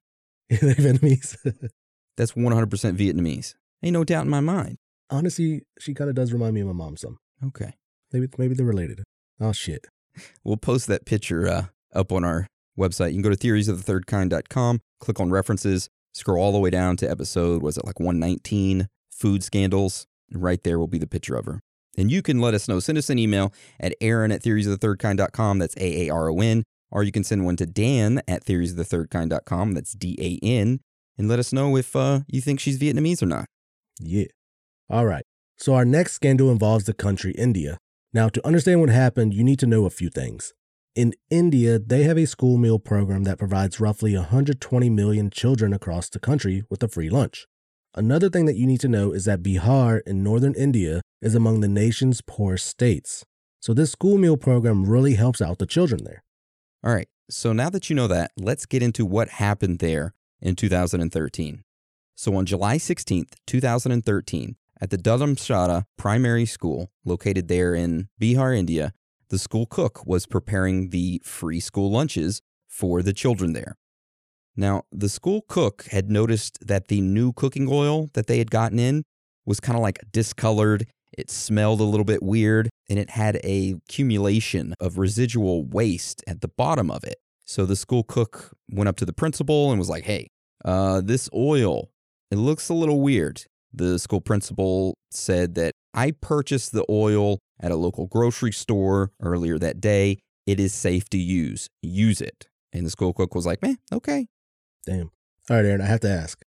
[0.61, 1.37] They're Vietnamese.
[2.17, 3.55] That's 100% Vietnamese.
[3.83, 4.79] Ain't no doubt in my mind.
[5.09, 7.19] Honestly, she kind of does remind me of my mom some.
[7.45, 7.75] Okay.
[8.13, 9.03] Maybe maybe they're related.
[9.41, 9.87] Oh shit.
[10.45, 13.09] We'll post that picture uh, up on our website.
[13.09, 17.63] You can go to theoriesofthethirdkind.com, click on references, scroll all the way down to episode,
[17.63, 20.07] was it like 119, food scandals?
[20.31, 21.61] And right there will be the picture of her.
[21.97, 22.81] And you can let us know.
[22.81, 25.59] Send us an email at aaron at theoriesofthethirdkind.com.
[25.59, 26.65] That's A A R O N.
[26.91, 29.73] Or you can send one to Dan at theoriesofthethirdkind.com.
[29.73, 30.81] That's D A N.
[31.17, 33.47] And let us know if uh, you think she's Vietnamese or not.
[34.01, 34.27] Yeah.
[34.89, 35.25] All right.
[35.57, 37.79] So our next scandal involves the country India.
[38.13, 40.53] Now, to understand what happened, you need to know a few things.
[40.97, 46.09] In India, they have a school meal program that provides roughly 120 million children across
[46.09, 47.47] the country with a free lunch.
[47.95, 51.61] Another thing that you need to know is that Bihar in northern India is among
[51.61, 53.25] the nation's poorest states.
[53.61, 56.23] So this school meal program really helps out the children there.
[56.83, 57.09] All right.
[57.29, 61.63] So now that you know that, let's get into what happened there in 2013.
[62.17, 68.93] So on July 16th, 2013, at the Dharamshala Primary School, located there in Bihar, India,
[69.29, 73.77] the school cook was preparing the free school lunches for the children there.
[74.57, 78.79] Now, the school cook had noticed that the new cooking oil that they had gotten
[78.79, 79.05] in
[79.47, 80.87] was kind of like discolored.
[81.17, 86.41] It smelled a little bit weird and it had a accumulation of residual waste at
[86.41, 87.17] the bottom of it.
[87.45, 90.29] So the school cook went up to the principal and was like, "Hey,
[90.65, 91.91] uh, this oil,
[92.31, 97.73] it looks a little weird." The school principal said that I purchased the oil at
[97.73, 100.19] a local grocery store earlier that day.
[100.47, 101.69] It is safe to use.
[101.83, 102.49] Use it.
[102.73, 104.27] And the school cook was like, "Man, okay."
[104.87, 105.11] Damn.
[105.49, 106.43] All right, Aaron, I have to ask.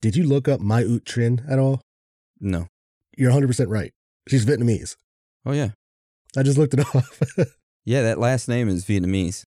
[0.00, 1.80] Did you look up My Ut Trinh at all?
[2.40, 2.66] No.
[3.16, 3.92] You're 100% right.
[4.28, 4.96] She's Vietnamese.
[5.44, 5.70] Oh yeah.
[6.36, 7.48] I just looked it up.
[7.84, 9.44] Yeah, that last name is Vietnamese.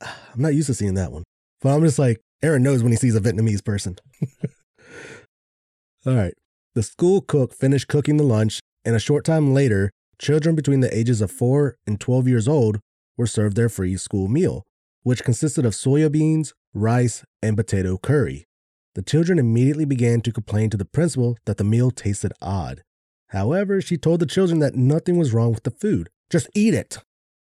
[0.00, 1.24] I'm not used to seeing that one.
[1.60, 3.96] But I'm just like, Aaron knows when he sees a Vietnamese person.
[6.06, 6.34] All right.
[6.74, 10.96] The school cook finished cooking the lunch, and a short time later, children between the
[10.96, 12.78] ages of 4 and 12 years old
[13.16, 14.62] were served their free school meal,
[15.02, 18.44] which consisted of soya beans, rice, and potato curry.
[18.94, 22.82] The children immediately began to complain to the principal that the meal tasted odd.
[23.32, 26.10] However, she told the children that nothing was wrong with the food.
[26.30, 26.98] Just eat it.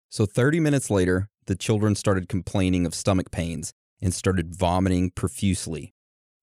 [0.10, 3.72] So 30 minutes later, the children started complaining of stomach pains
[4.02, 5.94] and started vomiting profusely.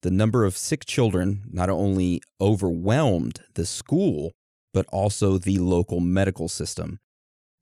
[0.02, 4.30] The number of sick children not only overwhelmed the school,
[4.72, 7.00] but also the local medical system.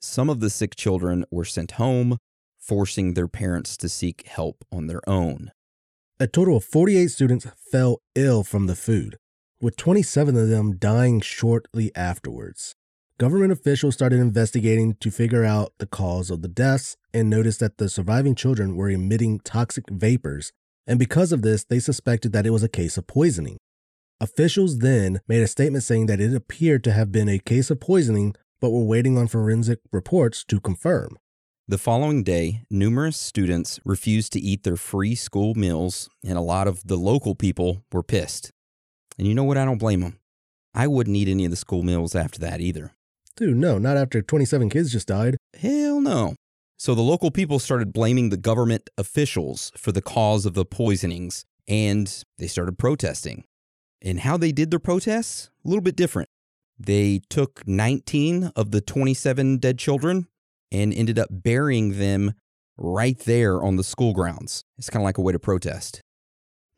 [0.02, 2.18] Some of the sick children were sent home,
[2.58, 5.50] forcing their parents to seek help on their own.
[6.18, 9.16] A total of 48 students fell ill from the food,
[9.60, 12.74] with 27 of them dying shortly afterwards.
[13.18, 17.76] Government officials started investigating to figure out the cause of the deaths and noticed that
[17.76, 20.52] the surviving children were emitting toxic vapors,
[20.86, 23.58] and because of this, they suspected that it was a case of poisoning.
[24.22, 27.80] Officials then made a statement saying that it appeared to have been a case of
[27.80, 31.18] poisoning, but were waiting on forensic reports to confirm.
[31.68, 36.66] The following day, numerous students refused to eat their free school meals, and a lot
[36.66, 38.50] of the local people were pissed.
[39.20, 39.58] And you know what?
[39.58, 40.18] I don't blame them.
[40.74, 42.94] I wouldn't eat any of the school meals after that either.
[43.36, 45.36] Dude, no, not after 27 kids just died.
[45.60, 46.36] Hell no.
[46.78, 51.44] So the local people started blaming the government officials for the cause of the poisonings,
[51.68, 53.44] and they started protesting.
[54.00, 55.50] And how they did their protests?
[55.66, 56.30] A little bit different.
[56.78, 60.28] They took 19 of the 27 dead children
[60.72, 62.32] and ended up burying them
[62.78, 64.62] right there on the school grounds.
[64.78, 66.00] It's kind of like a way to protest,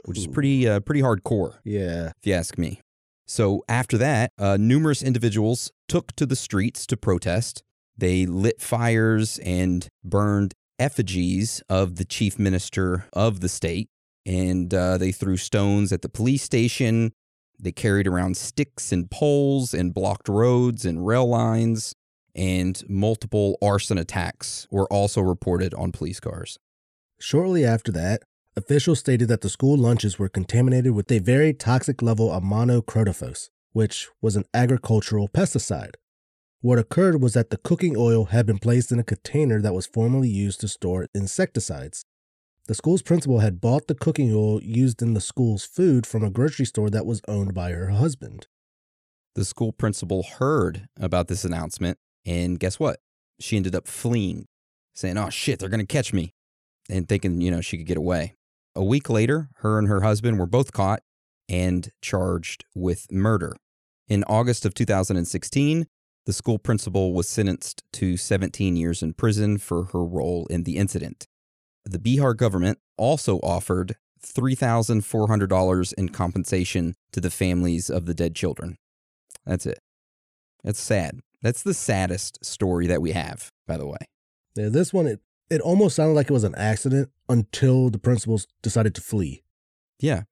[0.04, 2.08] which is pretty uh, pretty hardcore, Yeah.
[2.20, 2.80] if you ask me.
[3.26, 7.62] So after that, uh, numerous individuals took to the streets to protest.
[7.96, 13.88] They lit fires and burned effigies of the chief minister of the state,
[14.26, 17.12] and uh, they threw stones at the police station.
[17.60, 21.94] They carried around sticks and poles and blocked roads and rail lines,
[22.34, 26.58] and multiple arson attacks were also reported on police cars.
[27.20, 28.22] Shortly after that,
[28.56, 33.48] officials stated that the school lunches were contaminated with a very toxic level of monocrotophos,
[33.72, 35.94] which was an agricultural pesticide.
[36.60, 39.86] What occurred was that the cooking oil had been placed in a container that was
[39.86, 42.04] formerly used to store insecticides.
[42.66, 46.30] The school's principal had bought the cooking oil used in the school's food from a
[46.30, 48.46] grocery store that was owned by her husband.
[49.34, 53.00] The school principal heard about this announcement, and guess what?
[53.40, 54.46] She ended up fleeing,
[54.94, 56.34] saying, Oh shit, they're going to catch me,
[56.88, 58.36] and thinking, you know, she could get away.
[58.74, 61.02] A week later, her and her husband were both caught
[61.48, 63.56] and charged with murder.
[64.08, 65.86] In August of 2016,
[66.24, 70.76] the school principal was sentenced to 17 years in prison for her role in the
[70.76, 71.26] incident.
[71.84, 78.76] The Bihar government also offered $3,400 in compensation to the families of the dead children.
[79.44, 79.80] That's it.
[80.62, 81.20] That's sad.
[81.42, 83.98] That's the saddest story that we have, by the way.
[84.54, 85.20] Yeah, this one, it,
[85.52, 89.42] it almost sounded like it was an accident until the principals decided to flee.
[90.00, 90.22] Yeah.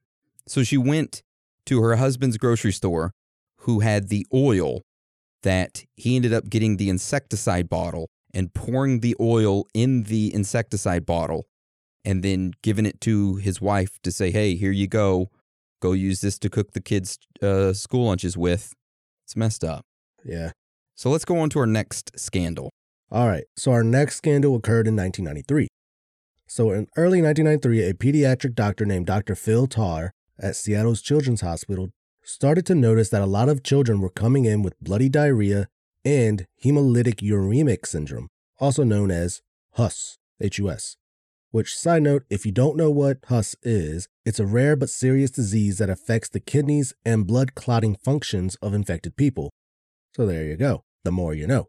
[0.47, 1.23] So she went
[1.67, 3.13] to her husband's grocery store,
[3.59, 4.81] who had the oil
[5.43, 11.05] that he ended up getting the insecticide bottle and pouring the oil in the insecticide
[11.05, 11.47] bottle
[12.03, 15.31] and then giving it to his wife to say, hey, here you go.
[15.83, 18.73] Go use this to cook the kids' uh, school lunches with.
[19.27, 19.85] It's messed up.
[20.25, 20.53] Yeah.
[20.95, 22.71] So let's go on to our next scandal.
[23.11, 23.45] All right.
[23.57, 25.69] So our next scandal occurred in 1993.
[26.47, 29.35] So in early 1993, a pediatric doctor named Dr.
[29.35, 31.91] Phil Tarr at Seattle's Children's Hospital
[32.23, 35.69] started to notice that a lot of children were coming in with bloody diarrhea
[36.05, 39.43] and hemolytic uremic syndrome, also known as
[39.75, 40.97] HUS, H-U-S.
[41.51, 45.31] Which, side note, if you don't know what HUS is, it's a rare but serious
[45.31, 49.51] disease that affects the kidneys and blood clotting functions of infected people.
[50.15, 50.85] So there you go.
[51.05, 51.69] The more you know.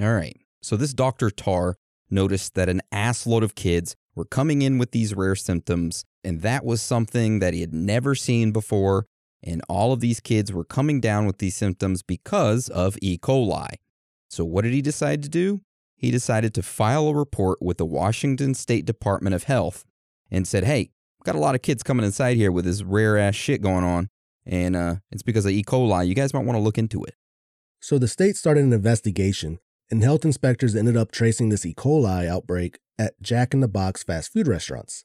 [0.00, 0.36] All right.
[0.66, 1.30] So this Dr.
[1.30, 1.76] Tarr
[2.10, 6.64] noticed that an assload of kids were coming in with these rare symptoms, and that
[6.64, 9.06] was something that he had never seen before.
[9.44, 13.16] And all of these kids were coming down with these symptoms because of E.
[13.16, 13.68] coli.
[14.28, 15.60] So, what did he decide to do?
[15.94, 19.84] He decided to file a report with the Washington State Department of Health
[20.32, 20.90] and said, Hey,
[21.22, 24.08] got a lot of kids coming inside here with this rare ass shit going on,
[24.44, 25.62] and uh, it's because of E.
[25.62, 26.08] coli.
[26.08, 27.14] You guys might want to look into it.
[27.78, 29.60] So the state started an investigation,
[29.90, 31.74] and health inspectors ended up tracing this E.
[31.74, 35.04] coli outbreak at Jack in the Box fast food restaurants.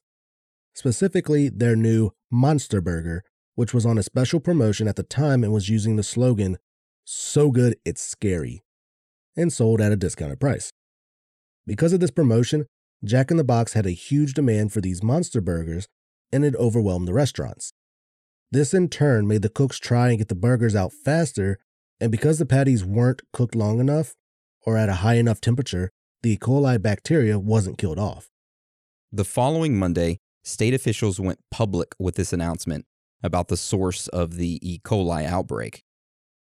[0.74, 3.24] Specifically, their new Monster Burger,
[3.56, 6.58] which was on a special promotion at the time and was using the slogan,
[7.04, 8.64] So good it's scary,
[9.36, 10.72] and sold at a discounted price.
[11.68, 12.66] Because of this promotion,
[13.04, 15.88] Jack in the Box had a huge demand for these monster burgers
[16.32, 17.74] and it overwhelmed the restaurants.
[18.52, 21.60] This in turn made the cooks try and get the burgers out faster,
[22.00, 24.16] and because the patties weren't cooked long enough
[24.66, 25.90] or at a high enough temperature,
[26.24, 26.38] the E.
[26.38, 28.30] coli bacteria wasn't killed off.
[29.12, 32.86] The following Monday, state officials went public with this announcement
[33.24, 34.80] about the source of the E.
[34.84, 35.84] coli outbreak.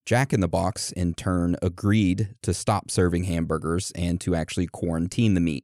[0.06, 5.34] Jack in the Box, in turn, agreed to stop serving hamburgers and to actually quarantine
[5.34, 5.64] the meat.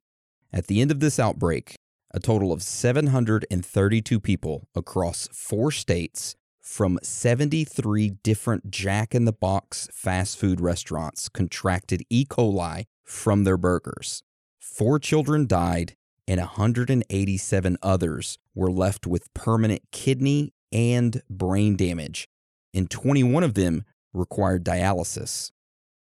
[0.54, 1.76] At the end of this outbreak,
[2.12, 6.36] a total of 732 people across four states
[6.70, 12.26] from 73 different Jack in the Box fast food restaurants contracted E.
[12.26, 14.22] coli from their burgers.
[14.60, 15.96] Four children died,
[16.28, 22.28] and 187 others were left with permanent kidney and brain damage,
[22.72, 25.50] and 21 of them required dialysis.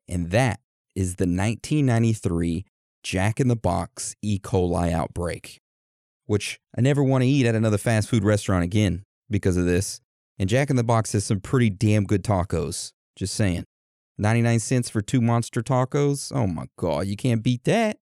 [0.08, 0.58] And that
[0.96, 2.64] is the 1993
[3.04, 4.40] Jack in the Box E.
[4.40, 5.60] coli outbreak,
[6.26, 10.00] which I never want to eat at another fast food restaurant again because of this.
[10.40, 12.92] And Jack in the Box has some pretty damn good tacos.
[13.14, 13.66] Just saying.
[14.16, 16.32] 99 cents for two monster tacos?
[16.34, 17.98] Oh my God, you can't beat that.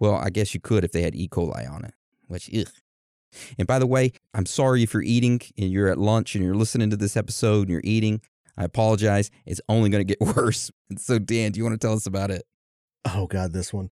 [0.00, 1.28] Well, I guess you could if they had E.
[1.28, 1.94] coli on it,
[2.26, 2.66] which, ugh.
[3.56, 6.56] And by the way, I'm sorry if you're eating and you're at lunch and you're
[6.56, 8.20] listening to this episode and you're eating.
[8.56, 9.30] I apologize.
[9.46, 10.72] It's only going to get worse.
[10.98, 12.42] So, Dan, do you want to tell us about it?
[13.04, 13.90] Oh, God, this one.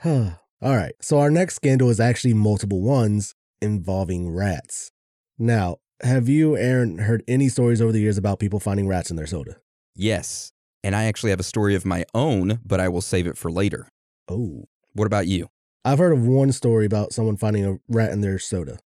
[0.00, 0.30] Huh.
[0.60, 0.94] All right.
[1.00, 4.90] So, our next scandal is actually multiple ones involving rats.
[5.38, 9.16] Now, have you, Aaron, heard any stories over the years about people finding rats in
[9.16, 9.56] their soda?
[9.94, 10.52] Yes.
[10.84, 13.50] And I actually have a story of my own, but I will save it for
[13.50, 13.88] later.
[14.28, 14.64] Oh.
[14.92, 15.48] What about you?
[15.84, 18.78] I've heard of one story about someone finding a rat in their soda.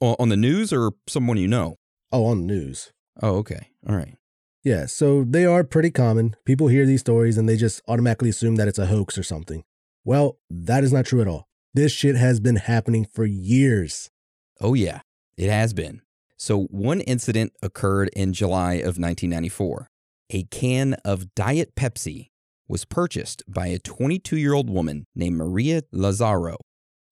[0.00, 1.76] O- On the news or someone you know?
[2.12, 2.92] Oh, on the news.
[3.22, 3.70] Oh, okay.
[3.88, 4.16] All right.
[4.64, 6.34] Yeah, so they are pretty common.
[6.44, 9.62] People hear these stories and they just automatically assume that it's a hoax or something.
[10.04, 11.46] Well, that is not true at all.
[11.74, 14.10] This shit has been happening for years.
[14.60, 15.00] Oh, yeah,
[15.36, 16.00] it has been.
[16.38, 19.88] So, one incident occurred in July of 1994.
[20.30, 22.28] A can of Diet Pepsi
[22.68, 26.58] was purchased by a 22 year old woman named Maria Lazaro.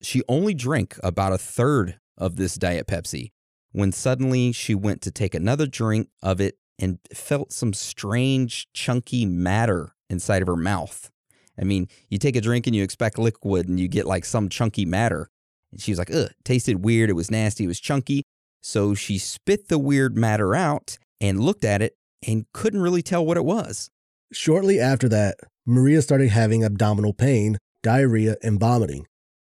[0.03, 3.31] She only drank about a third of this Diet Pepsi
[3.73, 9.25] when suddenly she went to take another drink of it and felt some strange, chunky
[9.25, 11.11] matter inside of her mouth.
[11.59, 14.49] I mean, you take a drink and you expect liquid and you get like some
[14.49, 15.31] chunky matter.
[15.73, 17.11] And she was like, ugh, tasted weird.
[17.11, 17.65] It was nasty.
[17.65, 18.24] It was chunky.
[18.67, 21.97] So she spit the weird matter out and looked at it
[22.27, 23.91] and couldn't really tell what it was.
[24.33, 25.37] Shortly after that,
[25.67, 29.07] Maria started having abdominal pain, diarrhea, and vomiting.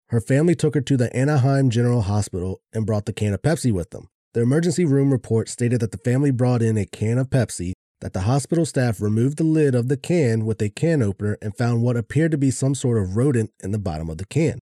[0.07, 3.69] Her family took her to the Anaheim General Hospital and brought the can of Pepsi
[3.69, 4.07] with them.
[4.33, 8.13] The emergency room report stated that the family brought in a can of Pepsi, that
[8.13, 11.81] the hospital staff removed the lid of the can with a can opener and found
[11.81, 14.57] what appeared to be some sort of rodent in the bottom of the can.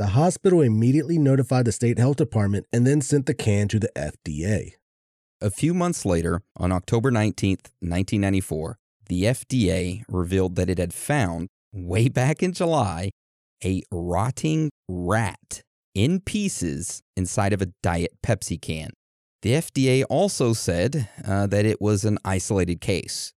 [0.00, 3.90] The hospital immediately notified the state health department and then sent the can to the
[3.94, 4.76] FDA.
[5.42, 8.78] A few months later, on October 19, 1994,
[9.10, 13.10] the FDA revealed that it had found, way back in July,
[13.62, 15.60] a rotting rat
[15.94, 18.92] in pieces inside of a Diet Pepsi can.
[19.42, 23.34] The FDA also said uh, that it was an isolated case,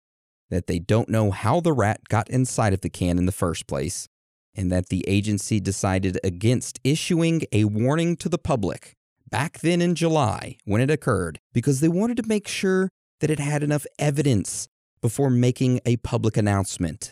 [0.50, 3.68] that they don't know how the rat got inside of the can in the first
[3.68, 4.08] place,
[4.56, 8.94] and that the agency decided against issuing a warning to the public
[9.30, 12.90] back then in July when it occurred because they wanted to make sure
[13.20, 14.68] that it had enough evidence
[15.02, 17.12] before making a public announcement.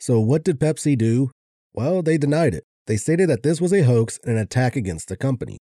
[0.00, 1.30] So, what did Pepsi do?
[1.72, 2.64] Well, they denied it.
[2.86, 5.58] They stated that this was a hoax and an attack against the company,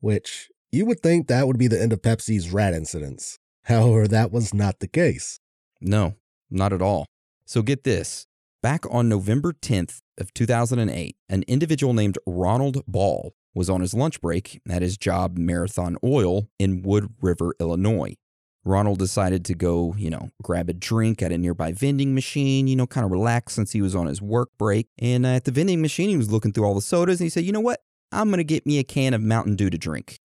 [0.00, 3.38] which you would think that would be the end of Pepsi's rat incidents.
[3.64, 5.38] However, that was not the case.
[5.80, 6.16] No,
[6.50, 7.06] not at all.
[7.46, 8.26] So get this.
[8.62, 14.20] Back on November 10th of 2008, an individual named Ronald Ball was on his lunch
[14.20, 18.16] break at his job Marathon Oil in Wood River, Illinois.
[18.62, 22.76] Ronald decided to go, you know, grab a drink at a nearby vending machine, you
[22.76, 24.88] know, kind of relax since he was on his work break.
[24.98, 27.44] And at the vending machine, he was looking through all the sodas and he said,
[27.44, 27.80] you know what?
[28.12, 30.18] I'm going to get me a can of Mountain Dew to drink.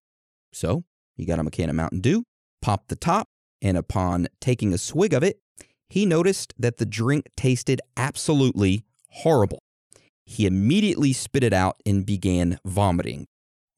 [0.52, 0.84] So
[1.16, 2.26] he got him a can of Mountain Dew,
[2.62, 3.30] popped the top,
[3.62, 5.40] and upon taking a swig of it,
[5.90, 9.60] he noticed that the drink tasted absolutely horrible.
[10.26, 13.28] He immediately spit it out and began vomiting.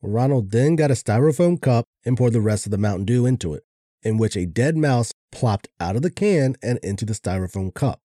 [0.02, 3.54] Ronald then got a styrofoam cup and poured the rest of the Mountain Dew into
[3.54, 3.64] it,
[4.04, 8.00] in which a dead mouse plopped out of the can and into the styrofoam cup.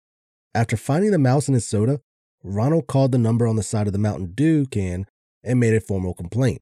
[0.56, 2.00] After finding the mouse in his soda,
[2.44, 5.06] Ronald called the number on the side of the Mountain Dew can
[5.44, 6.62] and made a formal complaint.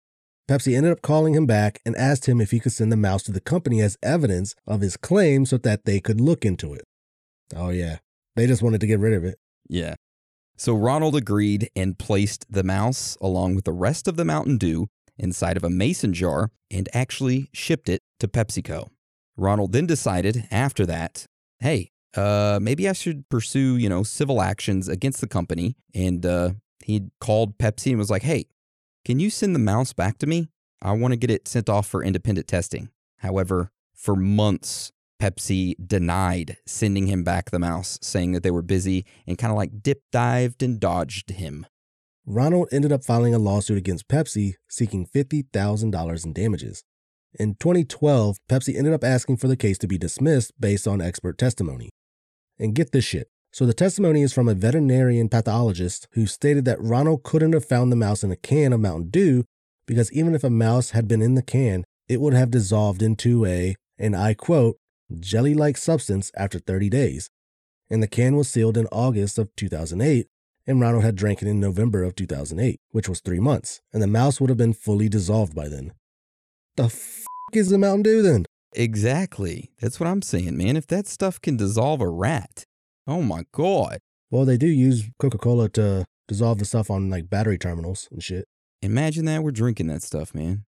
[0.49, 3.21] Pepsi ended up calling him back and asked him if he could send the mouse
[3.23, 6.85] to the company as evidence of his claim so that they could look into it.
[7.55, 7.97] Oh, yeah.
[8.35, 9.37] They just wanted to get rid of it.
[9.67, 9.95] Yeah.
[10.57, 14.87] So Ronald agreed and placed the mouse along with the rest of the Mountain Dew
[15.17, 18.89] inside of a mason jar and actually shipped it to PepsiCo.
[19.35, 21.25] Ronald then decided after that,
[21.59, 25.75] hey, uh, maybe I should pursue, you know, civil actions against the company.
[25.93, 26.51] And uh,
[26.83, 28.45] he called Pepsi and was like, hey,
[29.05, 30.49] can you send the mouse back to me?
[30.81, 32.89] I want to get it sent off for independent testing.
[33.19, 34.91] However, for months,
[35.21, 39.57] Pepsi denied sending him back the mouse, saying that they were busy and kind of
[39.57, 41.65] like dip dived and dodged him.
[42.25, 46.83] Ronald ended up filing a lawsuit against Pepsi seeking $50,000 in damages.
[47.39, 51.37] In 2012, Pepsi ended up asking for the case to be dismissed based on expert
[51.37, 51.89] testimony.
[52.59, 53.29] And get this shit.
[53.53, 57.91] So the testimony is from a veterinarian pathologist who stated that Ronald couldn't have found
[57.91, 59.45] the mouse in a can of Mountain Dew
[59.85, 63.45] because even if a mouse had been in the can, it would have dissolved into
[63.45, 64.77] a, and I quote,
[65.19, 67.29] jelly like substance after 30 days.
[67.89, 70.27] And the can was sealed in August of 2008,
[70.65, 74.07] and Ronald had drank it in November of 2008, which was three months, and the
[74.07, 75.93] mouse would have been fully dissolved by then.
[76.75, 78.45] The f is the Mountain Dew then?
[78.73, 79.71] Exactly.
[79.79, 80.75] That's what I'm saying, man.
[80.75, 82.65] If that stuff can dissolve a rat,
[83.07, 83.99] oh my God.
[84.29, 88.21] Well, they do use Coca Cola to dissolve the stuff on like battery terminals and
[88.21, 88.45] shit.
[88.81, 90.65] Imagine that we're drinking that stuff, man.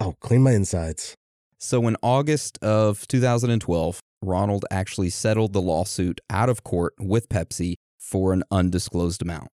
[0.00, 1.14] Oh, clean my insides.
[1.58, 7.74] So in August of 2012, Ronald actually settled the lawsuit out of court with Pepsi
[7.98, 9.48] for an undisclosed amount.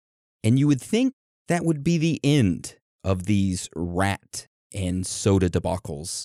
[0.43, 1.13] And you would think
[1.49, 6.25] that would be the end of these rat and soda debacles.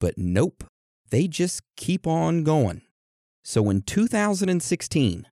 [0.00, 0.64] But nope,
[1.10, 2.82] they just keep on going.
[3.42, 5.26] So in 2016,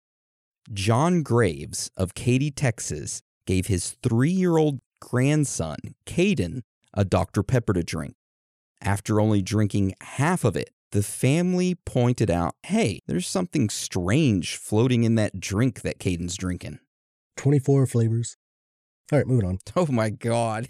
[0.72, 6.62] John Graves of Katy, Texas, gave his three year old grandson, Caden,
[6.95, 7.43] a Dr.
[7.43, 8.14] Pepper to drink.
[8.81, 15.05] After only drinking half of it, the family pointed out hey, there's something strange floating
[15.05, 16.79] in that drink that Caden's drinking.
[17.37, 18.37] 24 flavors.
[19.12, 19.59] All right, moving on.
[19.77, 20.68] Oh my God.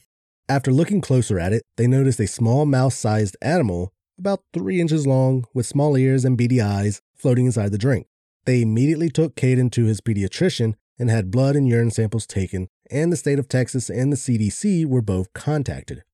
[0.49, 5.07] After looking closer at it, they noticed a small mouse sized animal, about three inches
[5.07, 8.07] long, with small ears and beady eyes, floating inside the drink.
[8.45, 13.13] They immediately took Caden to his pediatrician and had blood and urine samples taken, and
[13.13, 16.05] the state of Texas and the CDC were both contacted.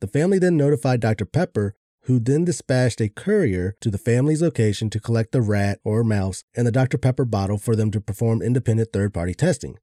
[0.00, 1.26] The family then notified Dr.
[1.26, 1.74] Pepper,
[2.04, 6.42] who then dispatched a courier to the family's location to collect the rat or mouse
[6.56, 6.96] and the Dr.
[6.96, 9.78] Pepper bottle for them to perform independent third party testing.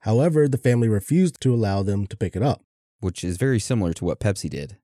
[0.00, 2.62] However, the family refused to allow them to pick it up.
[3.00, 4.76] Which is very similar to what Pepsi did.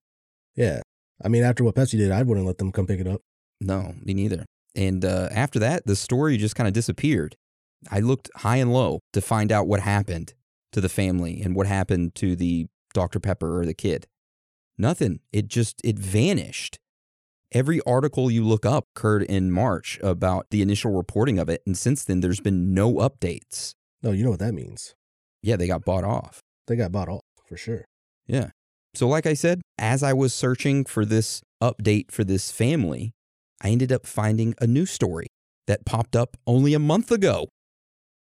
[0.57, 0.83] Yeah.
[1.25, 3.21] I mean, after what Pepsi did, I wouldn't let them come pick it up.
[3.61, 4.45] No, me neither.
[4.75, 7.37] And uh, after that, the story just kind of disappeared.
[7.91, 10.35] I looked high and low to find out what happened
[10.73, 13.21] to the family and what happened to the Dr.
[13.21, 14.07] Pepper or the kid.
[14.79, 15.21] Nothing.
[15.33, 16.79] It just it vanished.
[17.53, 21.77] Every article you look up occurred in March about the initial reporting of it, and
[21.77, 23.73] since then there's been no updates.
[24.03, 24.95] No, you know what that means.
[25.43, 26.41] Yeah, they got bought off.
[26.67, 27.85] They got bought off for sure.
[28.27, 28.51] Yeah.
[28.95, 33.13] So, like I said, as I was searching for this update for this family,
[33.63, 35.27] I ended up finding a new story
[35.67, 37.49] that popped up only a month ago.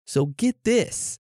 [0.06, 1.16] So, get this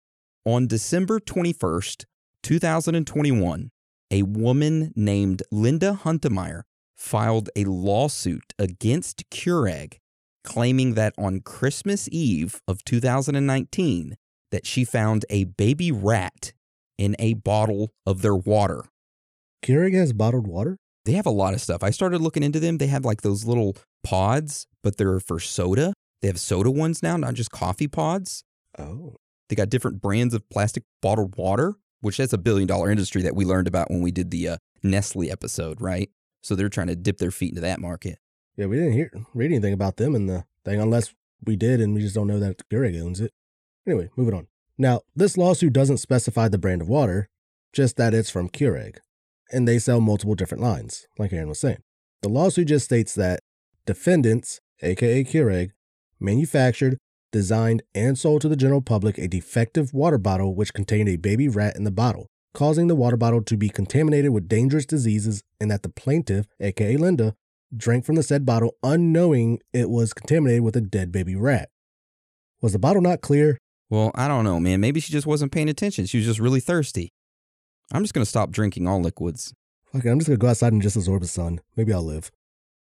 [0.46, 2.06] on December 21st,
[2.44, 3.70] 2021,
[4.12, 6.64] a woman named Linda Huntemeyer
[6.96, 9.98] filed a lawsuit against Keurig,
[10.44, 14.18] claiming that on Christmas Eve of 2019,
[14.52, 16.54] that she found a baby rat
[16.98, 18.86] in a bottle of their water.
[19.64, 20.78] Keurig has bottled water?
[21.06, 21.84] They have a lot of stuff.
[21.84, 22.78] I started looking into them.
[22.78, 25.94] They have like those little pods, but they're for soda.
[26.22, 28.44] They have soda ones now, not just coffee pods.
[28.78, 29.16] Oh.
[29.50, 33.36] They got different brands of plastic bottled water, which that's a billion dollar industry that
[33.36, 36.10] we learned about when we did the uh, Nestle episode, right?
[36.42, 38.20] So they're trying to dip their feet into that market.
[38.56, 41.14] Yeah, we didn't hear read anything about them in the thing unless
[41.46, 43.32] we did and we just don't know that Keurig owns it.
[43.86, 44.48] Anyway, moving on.
[44.78, 47.30] Now, this lawsuit doesn't specify the brand of water,
[47.74, 48.98] just that it's from Keurig.
[49.52, 51.82] And they sell multiple different lines, like Aaron was saying.
[52.22, 53.40] The lawsuit just states that
[53.86, 55.72] defendants, aka Keurig,
[56.20, 56.98] manufactured,
[57.38, 61.48] designed, and sold to the general public a defective water bottle which contained a baby
[61.48, 65.70] rat in the bottle, causing the water bottle to be contaminated with dangerous diseases, and
[65.70, 67.36] that the plaintiff, aka Linda,
[67.76, 71.70] drank from the said bottle unknowing it was contaminated with a dead baby rat.
[72.62, 73.60] Was the bottle not clear?
[73.90, 74.82] Well, I don't know, man.
[74.82, 76.08] Maybe she just wasn't paying attention.
[76.08, 77.10] She was just really thirsty.
[77.94, 79.54] I'm just going to stop drinking all liquids.
[79.96, 81.62] Okay, I'm just gonna go outside and just absorb the sun.
[81.76, 82.32] Maybe I'll live.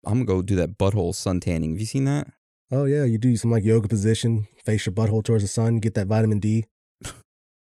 [0.05, 1.71] I'm going to go do that butthole sun tanning.
[1.71, 2.27] Have you seen that?
[2.71, 5.93] Oh yeah, you do some like yoga position, face your butthole towards the sun, get
[5.95, 6.65] that vitamin D.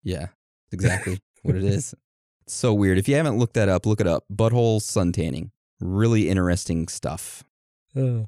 [0.02, 0.28] Yeah,
[0.72, 1.94] exactly what it is.
[2.46, 2.96] It's so weird.
[2.96, 4.24] If you haven't looked that up, look it up.
[4.32, 5.50] Butthole sun tanning.
[5.78, 7.44] Really interesting stuff.
[7.94, 8.22] Uh.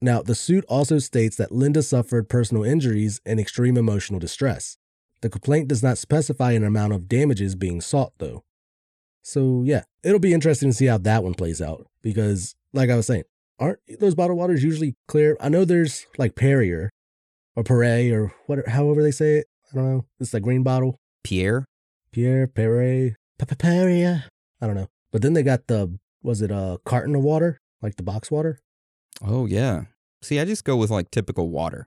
[0.00, 4.78] Now, the suit also states that Linda suffered personal injuries and extreme emotional distress.
[5.20, 8.42] The complaint does not specify an amount of damages being sought, though.
[9.22, 12.96] So, yeah, it'll be interesting to see how that one plays out because, like I
[12.96, 13.24] was saying,
[13.60, 15.36] aren't those bottled waters usually clear?
[15.40, 16.90] I know there's like Perrier
[17.54, 19.46] or Perrier or whatever, however they say it.
[19.72, 20.06] I don't know.
[20.18, 20.96] It's like green bottle.
[21.22, 21.64] Pierre?
[22.12, 24.24] Pierre, Perrier, Perrier.
[24.60, 24.88] I don't know.
[25.12, 27.60] But then they got the, was it a carton of water?
[27.82, 28.58] Like the box water?
[29.24, 29.84] Oh, yeah.
[30.22, 31.86] See, I just go with like typical water.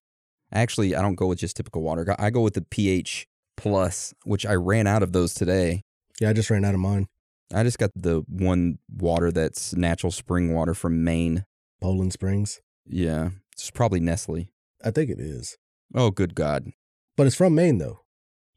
[0.52, 2.16] Actually, I don't go with just typical water.
[2.20, 5.82] I go with the pH plus, which I ran out of those today.
[6.20, 7.08] Yeah, I just ran out of mine.
[7.54, 11.44] I just got the one water that's natural spring water from Maine.
[11.84, 12.62] Poland Springs.
[12.86, 14.48] Yeah, it's probably Nestle.
[14.82, 15.58] I think it is.
[15.94, 16.72] Oh, good God.
[17.18, 18.00] But it's from Maine, though.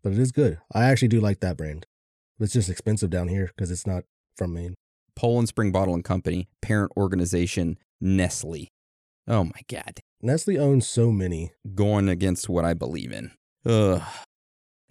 [0.01, 0.59] But it is good.
[0.73, 1.87] I actually do like that brand.
[2.39, 4.05] It's just expensive down here because it's not
[4.37, 4.77] from Maine.
[5.17, 8.69] Poland Spring Bottle and Company, parent organization Nestle.
[9.27, 9.99] Oh my God.
[10.23, 11.51] Nestle owns so many.
[11.75, 13.33] Going against what I believe in.
[13.65, 14.03] Ugh.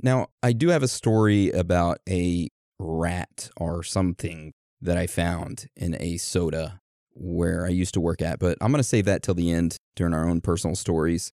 [0.02, 2.50] Now, I do have a story about a
[2.82, 6.82] rat or something that I found in a soda
[7.16, 9.78] where I used to work at, but I'm going to save that till the end
[9.96, 11.32] during our own personal stories.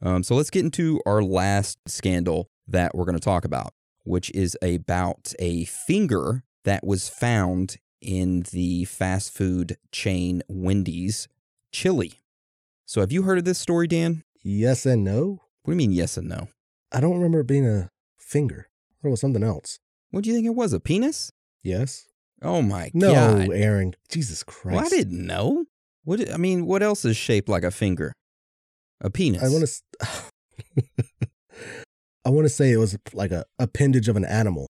[0.00, 3.72] Um, so let's get into our last scandal that we're going to talk about,
[4.04, 11.26] which is about a finger that was found in the fast food chain Wendy's
[11.72, 12.20] chili.
[12.86, 14.22] So have you heard of this story, Dan?
[14.42, 15.42] Yes and no.
[15.62, 16.48] What do you mean, yes and no?
[16.92, 18.68] I don't remember it being a finger.
[19.02, 19.80] It was something else.
[20.10, 20.72] What do you think it was?
[20.72, 21.32] A penis?
[21.62, 22.06] Yes.
[22.42, 23.48] Oh my No, god!
[23.48, 23.94] No, Aaron.
[24.10, 24.76] Jesus Christ.
[24.76, 25.64] Well, I didn't know.
[26.04, 26.32] What?
[26.32, 28.12] I mean, what else is shaped like a finger?
[29.00, 29.42] A penis.
[29.44, 30.82] I want to.
[32.24, 34.66] I want to say it was like a appendage of an animal.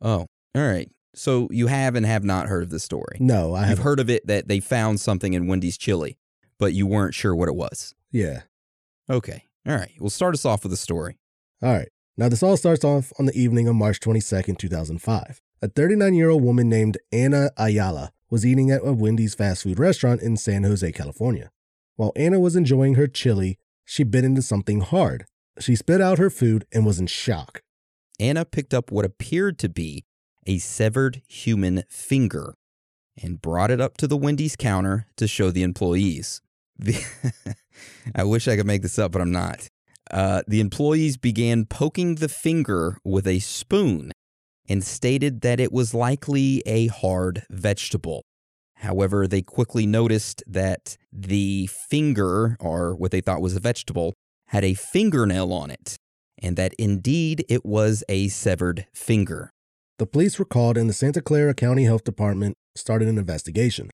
[0.00, 0.90] Oh, all right.
[1.14, 3.16] So you have and have not heard of this story.
[3.20, 3.78] No, I You've have.
[3.78, 6.18] heard of it that they found something in Wendy's chili,
[6.58, 7.94] but you weren't sure what it was.
[8.12, 8.42] Yeah.
[9.08, 9.44] Okay.
[9.66, 9.92] All right.
[9.98, 11.16] We'll start us off with a story.
[11.62, 11.88] All right.
[12.18, 15.40] Now, this all starts off on the evening of March 22nd, 2005.
[15.62, 19.78] A 39 year old woman named Anna Ayala was eating at a Wendy's fast food
[19.78, 21.50] restaurant in San Jose, California.
[21.94, 25.24] While Anna was enjoying her chili, she bit into something hard.
[25.58, 27.62] She spit out her food and was in shock.
[28.20, 30.04] Anna picked up what appeared to be
[30.46, 32.54] a severed human finger
[33.22, 36.42] and brought it up to the Wendy's counter to show the employees.
[36.78, 37.02] The
[38.14, 39.70] I wish I could make this up, but I'm not.
[40.10, 44.12] Uh, the employees began poking the finger with a spoon
[44.68, 48.22] and stated that it was likely a hard vegetable.
[48.76, 54.14] However, they quickly noticed that the finger, or what they thought was a vegetable,
[54.48, 55.96] had a fingernail on it,
[56.38, 59.50] and that indeed it was a severed finger.
[59.98, 63.88] The police were called and the Santa Clara County Health Department started an investigation.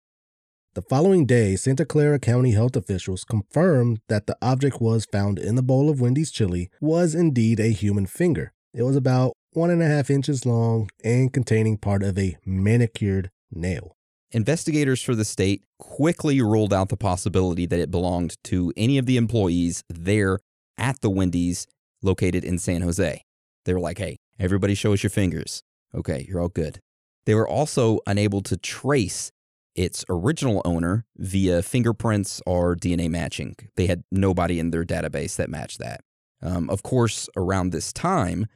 [0.74, 5.54] The following day, Santa Clara County health officials confirmed that the object was found in
[5.54, 8.52] the bowl of Wendy's chili was indeed a human finger.
[8.74, 13.30] It was about one and a half inches long and containing part of a manicured
[13.50, 13.96] nail.
[14.30, 19.04] Investigators for the state quickly ruled out the possibility that it belonged to any of
[19.04, 20.38] the employees there
[20.78, 21.66] at the Wendy's
[22.02, 23.24] located in San Jose.
[23.64, 25.62] They were like, hey, everybody show us your fingers.
[25.94, 26.80] Okay, you're all good.
[27.26, 29.30] They were also unable to trace
[29.74, 33.56] its original owner via fingerprints or DNA matching.
[33.76, 36.00] They had nobody in their database that matched that.
[36.42, 38.46] Um, of course, around this time,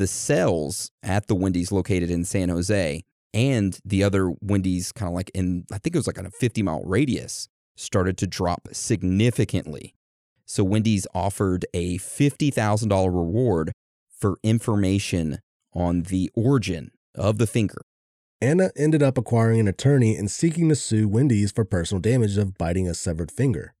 [0.00, 5.14] the sales at the Wendy's located in San Jose and the other Wendy's kind of
[5.14, 8.68] like in, I think it was like on a 50 mile radius, started to drop
[8.72, 9.94] significantly.
[10.46, 13.72] So Wendy's offered a $50,000 reward
[14.08, 15.40] for information
[15.74, 17.82] on the origin of the finger.
[18.40, 22.56] Anna ended up acquiring an attorney and seeking to sue Wendy's for personal damage of
[22.56, 23.74] biting a severed finger.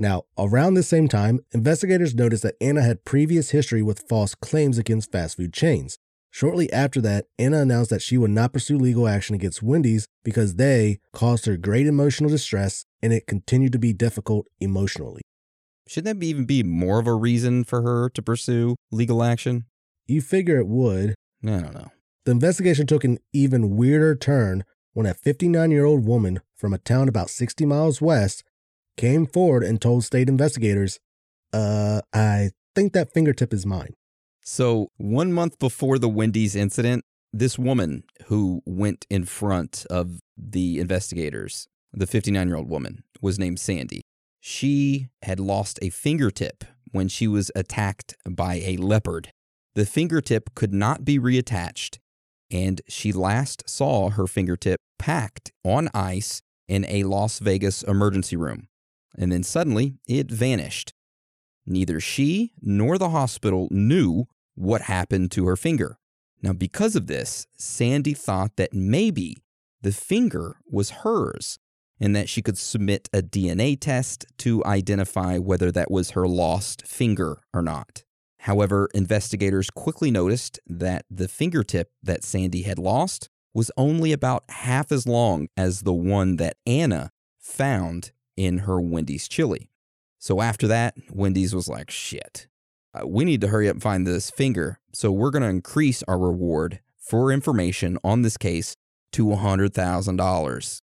[0.00, 4.78] Now, around the same time, investigators noticed that Anna had previous history with false claims
[4.78, 5.98] against fast food chains.
[6.30, 10.54] Shortly after that, Anna announced that she would not pursue legal action against Wendy's because
[10.54, 15.22] they caused her great emotional distress and it continued to be difficult emotionally.
[15.88, 19.64] Shouldn't that be even be more of a reason for her to pursue legal action?
[20.06, 21.14] You figure it would.
[21.42, 21.90] I don't know.
[22.24, 26.78] The investigation took an even weirder turn when a 59 year old woman from a
[26.78, 28.44] town about 60 miles west
[28.98, 30.98] came forward and told state investigators,
[31.50, 33.94] Uh, I think that fingertip is mine.
[34.44, 40.78] So, one month before the Wendy's incident, this woman who went in front of the
[40.78, 44.02] investigators, the 59 year old woman, was named Sandy.
[44.40, 49.30] She had lost a fingertip when she was attacked by a leopard.
[49.74, 51.98] The fingertip could not be reattached,
[52.50, 58.67] and she last saw her fingertip packed on ice in a Las Vegas emergency room.
[59.18, 60.94] And then suddenly it vanished.
[61.66, 65.98] Neither she nor the hospital knew what happened to her finger.
[66.40, 69.42] Now, because of this, Sandy thought that maybe
[69.82, 71.58] the finger was hers
[72.00, 76.86] and that she could submit a DNA test to identify whether that was her lost
[76.86, 78.04] finger or not.
[78.40, 84.92] However, investigators quickly noticed that the fingertip that Sandy had lost was only about half
[84.92, 87.10] as long as the one that Anna
[87.40, 89.70] found in her Wendy's chili.
[90.18, 92.48] So after that, Wendy's was like, shit,
[92.94, 94.80] uh, we need to hurry up and find this finger.
[94.92, 98.76] So we're going to increase our reward for information on this case
[99.12, 100.82] to $100,000.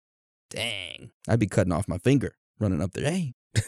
[0.50, 3.10] Dang, I'd be cutting off my finger running up there.
[3.10, 3.34] Hey,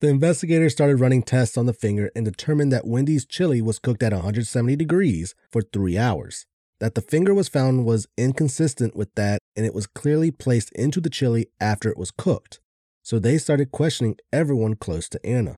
[0.00, 4.02] The investigators started running tests on the finger and determined that Wendy's chili was cooked
[4.02, 6.44] at 170 degrees for three hours.
[6.78, 11.00] That the finger was found was inconsistent with that, and it was clearly placed into
[11.00, 12.60] the chili after it was cooked.
[13.02, 15.56] So they started questioning everyone close to Anna.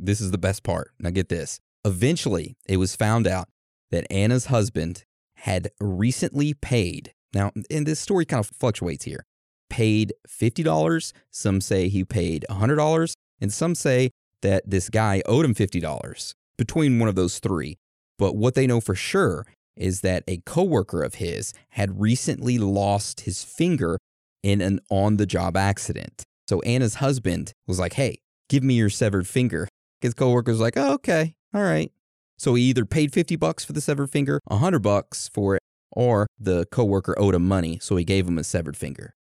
[0.00, 0.90] this is the best part.
[0.98, 1.60] Now get this.
[1.84, 3.48] Eventually, it was found out
[3.92, 5.04] that Anna's husband
[5.36, 7.12] had recently paid.
[7.34, 9.24] Now, and this story kind of fluctuates here.
[9.70, 14.10] Paid $50, some say he paid $100, and some say
[14.42, 17.78] that this guy owed him $50 between one of those three.
[18.18, 23.22] But what they know for sure is that a coworker of his had recently lost
[23.22, 23.98] his finger
[24.42, 26.24] in an on the job accident.
[26.48, 28.18] So Anna's husband was like, "Hey,
[28.48, 29.68] give me your severed finger."
[30.00, 31.34] His coworker's like, "Oh, okay.
[31.54, 31.92] All right."
[32.38, 35.62] So he either paid 50 bucks for the severed finger, 100 bucks for it,
[35.92, 39.14] or the coworker owed him money, so he gave him a severed finger.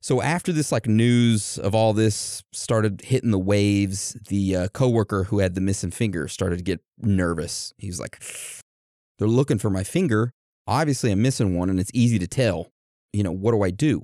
[0.00, 5.24] So after this like news of all this started hitting the waves, the uh, coworker
[5.24, 7.72] who had the missing finger started to get nervous.
[7.78, 8.22] He was like,
[9.18, 10.32] "They're looking for my finger.
[10.66, 12.70] Obviously, I'm missing one, and it's easy to tell.
[13.12, 14.02] You know, what do I do?"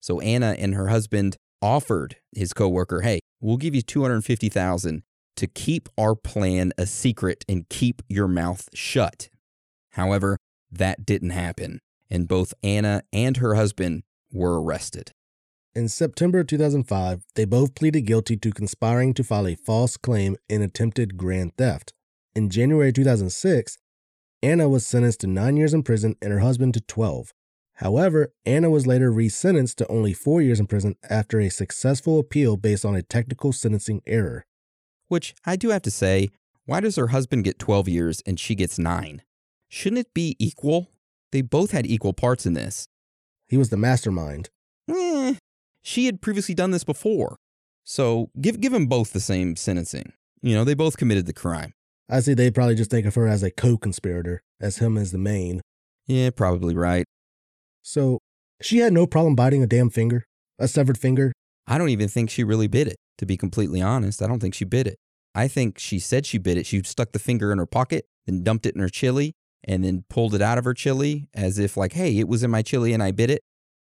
[0.00, 5.02] So Anna and her husband offered his coworker, "Hey, we'll give you 250,000
[5.36, 9.30] to keep our plan a secret and keep your mouth shut."
[9.92, 10.36] However,
[10.70, 11.80] that didn't happen,
[12.10, 14.02] and both Anna and her husband
[14.32, 15.12] were arrested.
[15.74, 20.62] In September 2005, they both pleaded guilty to conspiring to file a false claim in
[20.62, 21.92] attempted grand theft.
[22.36, 23.78] In January 2006,
[24.44, 27.32] Anna was sentenced to nine years in prison and her husband to 12.
[27.76, 32.58] However, Anna was later resentenced to only four years in prison after a successful appeal
[32.58, 34.44] based on a technical sentencing error.
[35.08, 36.28] Which I do have to say,
[36.66, 39.22] why does her husband get 12 years and she gets nine?
[39.68, 40.90] Shouldn't it be equal?
[41.32, 42.86] They both had equal parts in this.
[43.48, 44.50] He was the mastermind.
[44.90, 45.36] Eh,
[45.80, 47.38] she had previously done this before.
[47.82, 50.12] So give, give them both the same sentencing.
[50.42, 51.72] You know, they both committed the crime.
[52.08, 55.12] I see they probably just think of her as a co conspirator, as him as
[55.12, 55.60] the main.
[56.06, 57.06] Yeah, probably right.
[57.82, 58.18] So
[58.60, 60.24] she had no problem biting a damn finger,
[60.58, 61.32] a severed finger.
[61.66, 64.22] I don't even think she really bit it, to be completely honest.
[64.22, 64.96] I don't think she bit it.
[65.34, 66.66] I think she said she bit it.
[66.66, 69.32] She stuck the finger in her pocket, then dumped it in her chili,
[69.64, 72.50] and then pulled it out of her chili as if, like, hey, it was in
[72.50, 73.40] my chili and I bit it,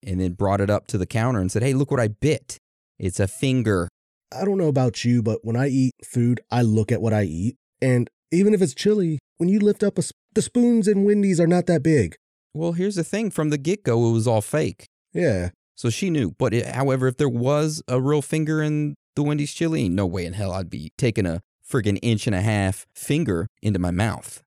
[0.05, 2.59] and then brought it up to the counter and said, hey, look what I bit.
[2.99, 3.89] It's a finger.
[4.37, 7.23] I don't know about you, but when I eat food, I look at what I
[7.23, 7.57] eat.
[7.81, 11.41] And even if it's chilly, when you lift up a, sp- the spoons in Wendy's
[11.41, 12.16] are not that big.
[12.55, 14.87] Well, here's the thing from the get go, it was all fake.
[15.12, 15.51] Yeah.
[15.76, 16.33] So she knew.
[16.39, 20.26] But it, however, if there was a real finger in the Wendy's chili, no way
[20.26, 24.43] in hell I'd be taking a friggin' inch and a half finger into my mouth.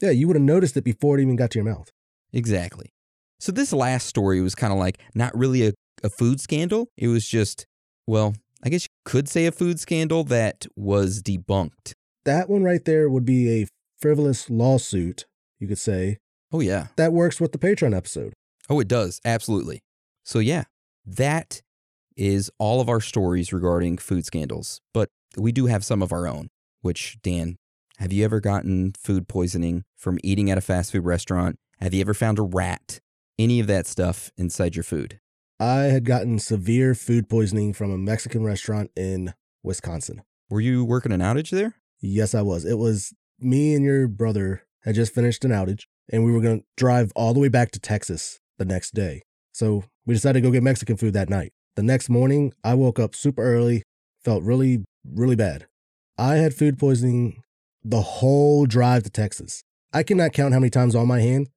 [0.00, 1.90] Yeah, you would have noticed it before it even got to your mouth.
[2.32, 2.90] Exactly.
[3.38, 5.72] So this last story was kind of like not really a,
[6.02, 6.88] a food scandal.
[6.96, 7.66] It was just,
[8.06, 11.92] well, I guess you could say a food scandal that was debunked.
[12.24, 13.66] That one right there would be a
[13.98, 15.26] frivolous lawsuit,
[15.58, 16.18] you could say.
[16.52, 16.88] Oh, yeah.
[16.96, 18.32] That works with the Patreon episode.
[18.68, 19.20] Oh, it does.
[19.24, 19.80] Absolutely.
[20.24, 20.64] So, yeah,
[21.06, 21.62] that
[22.16, 24.80] is all of our stories regarding food scandals.
[24.92, 26.50] But we do have some of our own,
[26.82, 27.56] which, Dan,
[28.00, 31.58] Have you ever gotten food poisoning from eating at a fast food restaurant?
[31.80, 32.98] Have you ever found a rat?
[33.38, 35.20] Any of that stuff inside your food?
[35.58, 40.22] I had gotten severe food poisoning from a Mexican restaurant in Wisconsin.
[40.48, 41.74] Were you working an outage there?
[42.00, 42.64] Yes, I was.
[42.64, 46.60] It was me and your brother had just finished an outage, and we were going
[46.60, 49.22] to drive all the way back to Texas the next day.
[49.52, 51.52] So we decided to go get Mexican food that night.
[51.76, 53.82] The next morning, I woke up super early,
[54.24, 55.66] felt really, really bad.
[56.18, 57.42] I had food poisoning
[57.84, 59.62] the whole drive to Texas.
[59.92, 61.48] I cannot count how many times on my hand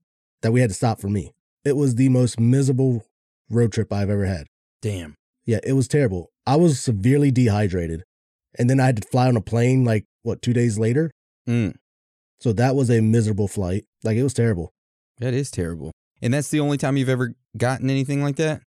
[0.42, 1.32] that we had to stop for me.
[1.66, 3.06] It was the most miserable
[3.50, 4.48] road trip I've ever had.
[4.82, 5.16] Damn.
[5.46, 6.32] Yeah, it was terrible.
[6.46, 8.04] I was severely dehydrated.
[8.58, 11.12] And then I had to fly on a plane like, what, two days later?
[11.48, 11.76] Mm,
[12.40, 13.86] So that was a miserable flight.
[14.04, 14.72] Like, it was terrible.
[15.20, 15.92] that is terrible.
[16.22, 18.62] And that's the only time you've ever gotten anything like that?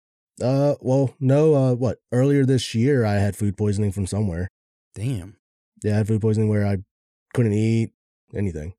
[0.43, 1.99] Uh, well, no, uh, what?
[2.11, 4.49] Earlier this year, I had food poisoning from somewhere.
[4.95, 5.37] Damn.
[5.85, 6.79] Yeah, I had food poisoning where I
[7.35, 7.93] couldn't eat
[8.35, 8.73] anything.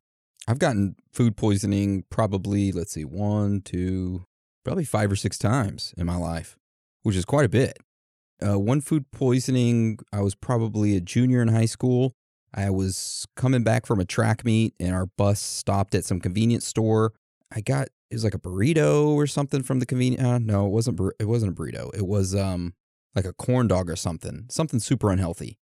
[0.48, 4.26] I've gotten food poisoning probably, let's see, one, two,
[4.66, 6.58] probably five or six times in my life,
[7.04, 7.78] which is quite a bit.
[8.46, 12.14] Uh, one food poisoning, I was probably a junior in high school.
[12.54, 16.68] I was coming back from a track meet and our bus stopped at some convenience
[16.68, 17.14] store.
[17.52, 20.24] I got it was like a burrito or something from the convenience.
[20.24, 20.98] Uh, no, it wasn't.
[20.98, 21.90] bur- It wasn't a burrito.
[21.96, 22.74] It was um
[23.16, 24.46] like a corn dog or something.
[24.50, 25.58] Something super unhealthy.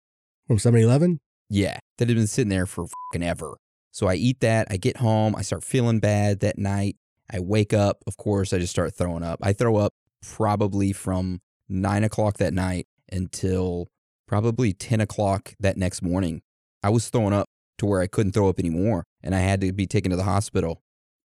[0.47, 1.19] From 7 Eleven?
[1.49, 3.57] Yeah, that had been sitting there for fucking ever.
[3.91, 4.67] So I eat that.
[4.69, 5.35] I get home.
[5.35, 6.95] I start feeling bad that night.
[7.29, 8.03] I wake up.
[8.07, 9.39] Of course, I just start throwing up.
[9.41, 13.87] I throw up probably from nine o'clock that night until
[14.27, 16.41] probably 10 o'clock that next morning.
[16.83, 19.71] I was throwing up to where I couldn't throw up anymore and I had to
[19.71, 20.81] be taken to the hospital.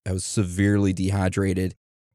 [0.07, 1.75] I was severely dehydrated.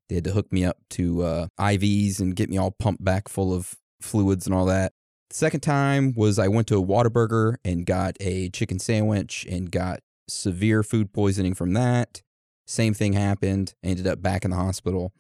[0.10, 3.28] They had to hook me up to uh, IVs and get me all pumped back
[3.30, 4.94] full of fluids and all that.
[5.30, 10.02] Second time was I went to a Whataburger and got a chicken sandwich and got
[10.28, 12.22] severe food poisoning from that.
[12.68, 13.74] Same thing happened.
[13.84, 15.14] Ended up back in the hospital.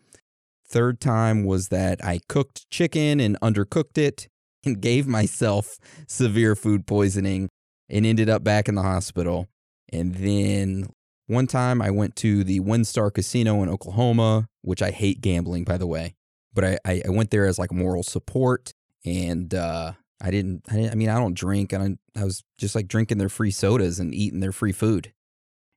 [0.68, 4.28] Third time was that I cooked chicken and undercooked it
[4.66, 7.50] and gave myself severe food poisoning
[7.92, 9.48] and ended up back in the hospital.
[9.92, 10.88] And then
[11.28, 15.78] one time I went to the WinStar Casino in Oklahoma, which I hate gambling, by
[15.78, 16.16] the way.
[16.54, 18.74] But I, I, went there as like moral support
[19.06, 20.92] and uh, I didn't, I didn't.
[20.92, 24.00] I mean, I don't drink, and I, I was just like drinking their free sodas
[24.00, 25.14] and eating their free food.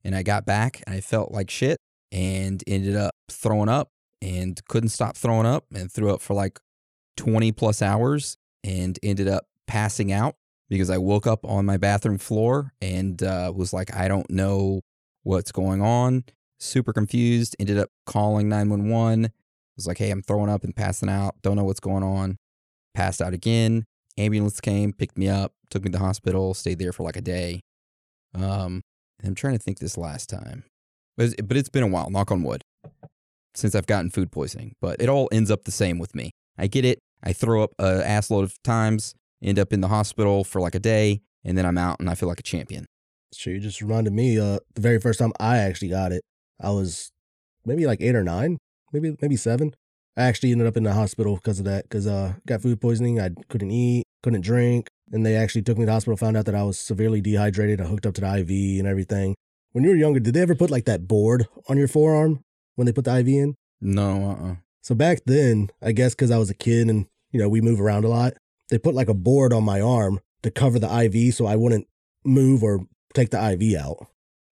[0.04, 1.78] And I got back, and I felt like shit,
[2.12, 3.88] and ended up throwing up,
[4.20, 6.60] and couldn't stop throwing up, and threw up for like
[7.16, 10.34] twenty plus hours, and ended up passing out
[10.68, 14.82] because I woke up on my bathroom floor and uh, was like, I don't know
[15.22, 16.24] what's going on.
[16.58, 17.56] Super confused.
[17.58, 19.30] Ended up calling nine one one.
[19.76, 21.34] Was like, hey, I'm throwing up and passing out.
[21.42, 22.38] Don't know what's going on
[22.94, 23.84] passed out again.
[24.16, 27.20] Ambulance came, picked me up, took me to the hospital, stayed there for like a
[27.20, 27.60] day.
[28.34, 28.82] Um,
[29.24, 30.64] I'm trying to think this last time,
[31.16, 32.10] but it's, but it's been a while.
[32.10, 32.62] Knock on wood,
[33.54, 34.74] since I've gotten food poisoning.
[34.80, 36.30] But it all ends up the same with me.
[36.56, 37.00] I get it.
[37.22, 40.80] I throw up a assload of times, end up in the hospital for like a
[40.80, 42.86] day, and then I'm out and I feel like a champion.
[43.32, 46.22] So you just reminded me, uh, the very first time I actually got it,
[46.60, 47.10] I was
[47.64, 48.58] maybe like eight or nine,
[48.92, 49.74] maybe maybe seven.
[50.16, 53.20] I actually ended up in the hospital because of that, because uh, got food poisoning.
[53.20, 56.16] I couldn't eat, couldn't drink, and they actually took me to the hospital.
[56.16, 57.80] Found out that I was severely dehydrated.
[57.80, 59.34] I hooked up to the IV and everything.
[59.72, 62.44] When you were younger, did they ever put like that board on your forearm
[62.76, 63.54] when they put the IV in?
[63.80, 67.40] No, uh, uh So back then, I guess because I was a kid and you
[67.40, 68.34] know we move around a lot,
[68.70, 71.86] they put like a board on my arm to cover the IV so I wouldn't
[72.24, 74.06] move or take the IV out.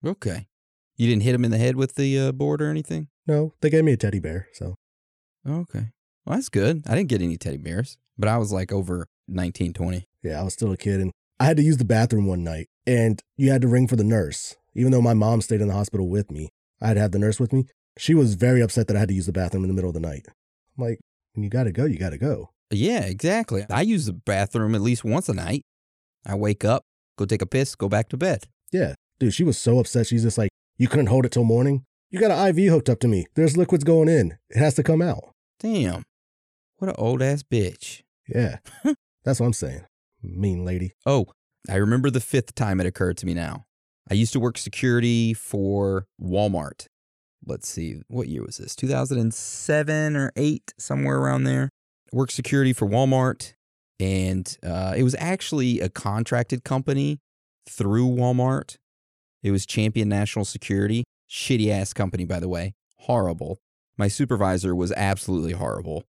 [0.04, 0.48] okay.
[0.96, 3.08] You didn't hit him in the head with the uh, board or anything?
[3.26, 4.48] No, they gave me a teddy bear.
[4.52, 4.74] So
[5.48, 5.86] Okay.
[6.24, 6.82] Well, that's good.
[6.86, 10.06] I didn't get any teddy bears, but I was like over 19, 20.
[10.22, 11.10] yeah, I was still a kid and
[11.40, 14.04] I had to use the bathroom one night and you had to ring for the
[14.04, 14.54] nurse.
[14.74, 16.50] Even though my mom stayed in the hospital with me,
[16.80, 17.66] I had to have the nurse with me.
[17.98, 19.94] She was very upset that I had to use the bathroom in the middle of
[19.94, 20.26] the night.
[20.78, 21.00] I'm like,
[21.34, 22.50] when you gotta go, you gotta go.
[22.72, 23.64] Yeah, exactly.
[23.70, 25.64] I use the bathroom at least once a night.
[26.26, 26.84] I wake up,
[27.18, 28.44] go take a piss, go back to bed.
[28.72, 30.06] Yeah, dude, she was so upset.
[30.06, 31.84] She's just like, you couldn't hold it till morning.
[32.10, 33.26] You got an IV hooked up to me.
[33.34, 34.38] There's liquids going in.
[34.50, 35.34] It has to come out.
[35.60, 36.04] Damn.
[36.78, 38.02] What an old ass bitch.
[38.28, 38.58] Yeah,
[39.24, 39.84] that's what I'm saying.
[40.22, 40.92] Mean lady.
[41.04, 41.26] Oh,
[41.68, 43.66] I remember the fifth time it occurred to me now.
[44.10, 46.86] I used to work security for Walmart.
[47.44, 48.76] Let's see, what year was this?
[48.76, 51.70] 2007 or 8, somewhere around there.
[52.12, 53.54] Worked security for Walmart,
[53.98, 57.20] and uh, it was actually a contracted company
[57.68, 58.76] through Walmart.
[59.42, 61.04] It was Champion National Security.
[61.30, 62.74] Shitty ass company, by the way.
[62.98, 63.60] Horrible.
[63.96, 66.04] My supervisor was absolutely horrible.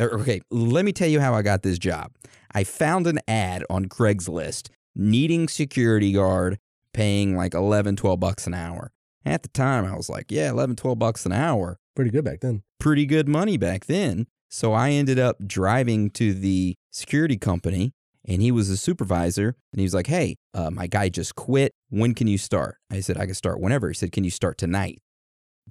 [0.00, 2.12] Er, Okay, let me tell you how I got this job.
[2.52, 6.58] I found an ad on Craigslist needing security guard,
[6.92, 8.92] paying like 11, 12 bucks an hour.
[9.24, 11.78] At the time, I was like, yeah, 11, 12 bucks an hour.
[11.96, 12.62] Pretty good back then.
[12.78, 14.26] Pretty good money back then.
[14.54, 17.92] So I ended up driving to the security company
[18.24, 21.72] and he was a supervisor and he was like, hey, uh, my guy just quit.
[21.90, 22.76] When can you start?
[22.88, 23.88] I said, I can start whenever.
[23.88, 25.00] He said, can you start tonight?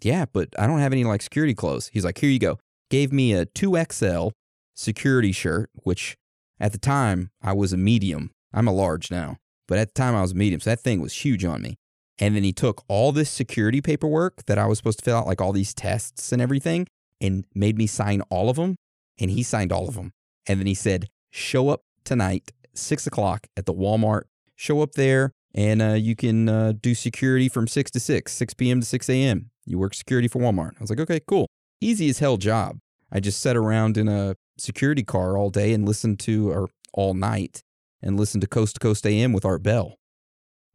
[0.02, 1.92] Yeah, but I don't have any like security clothes.
[1.94, 2.60] He's like, here you go.
[2.90, 4.32] Gave me a 2XL
[4.76, 6.18] security shirt, which
[6.60, 8.32] at the time I was a medium.
[8.54, 10.60] I'm a large now, but at the time I was a medium.
[10.60, 11.78] So that thing was huge on me.
[12.20, 15.28] And then he took all this security paperwork that I was supposed to fill out,
[15.28, 16.86] like all these tests and everything,
[17.24, 18.76] and made me sign all of them.
[19.20, 20.12] And he signed all of them.
[20.48, 24.24] And then he said, show up tonight, six o'clock at the Walmart.
[24.56, 28.54] Show up there and uh, you can uh, do security from 6 to 6, 6
[28.56, 28.80] p.m.
[28.80, 29.52] to 6 a.m.
[29.66, 30.72] You work security for Walmart.
[30.78, 31.48] I was like, okay, cool.
[31.80, 32.80] Easy as hell job.
[33.12, 37.14] I just sat around in a security car all day and listened to, or all
[37.14, 37.62] night,
[38.02, 39.96] and listened to Coast to Coast AM with Art Bell.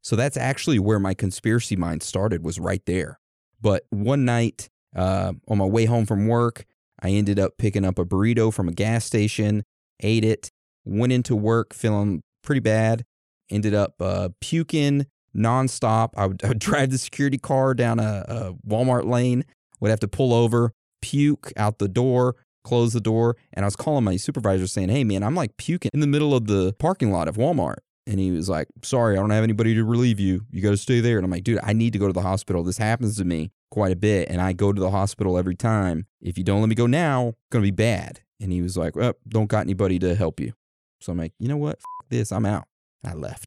[0.02, 3.18] So that's actually where my conspiracy mind started, was right there.
[3.60, 6.64] But one night uh, on my way home from work,
[7.00, 9.62] I ended up picking up a burrito from a gas station,
[10.00, 10.50] ate it,
[10.84, 13.04] went into work feeling pretty bad,
[13.50, 16.10] ended up uh, puking nonstop.
[16.16, 19.44] I would, I would drive the security car down a, a Walmart lane,
[19.80, 23.36] would have to pull over, puke out the door, close the door.
[23.52, 26.34] And I was calling my supervisor saying, Hey, man, I'm like puking in the middle
[26.34, 27.78] of the parking lot of Walmart.
[28.08, 30.46] And he was like, Sorry, I don't have anybody to relieve you.
[30.50, 31.18] You got to stay there.
[31.18, 32.64] And I'm like, Dude, I need to go to the hospital.
[32.64, 34.28] This happens to me quite a bit.
[34.30, 36.06] And I go to the hospital every time.
[36.20, 38.20] If you don't let me go now, it's going to be bad.
[38.40, 40.54] And he was like, Well, don't got anybody to help you.
[41.00, 41.76] So I'm like, You know what?
[41.76, 42.32] F- this.
[42.32, 42.64] I'm out.
[43.04, 43.44] I left.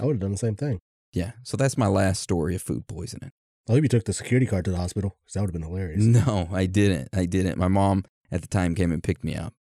[0.00, 0.80] I would have done the same thing.
[1.12, 1.32] Yeah.
[1.42, 3.32] So that's my last story of food poisoning.
[3.68, 5.62] I hope you took the security card to the hospital because that would have been
[5.62, 6.04] hilarious.
[6.26, 7.08] No, I didn't.
[7.14, 7.56] I didn't.
[7.58, 9.54] My mom at the time came and picked me up.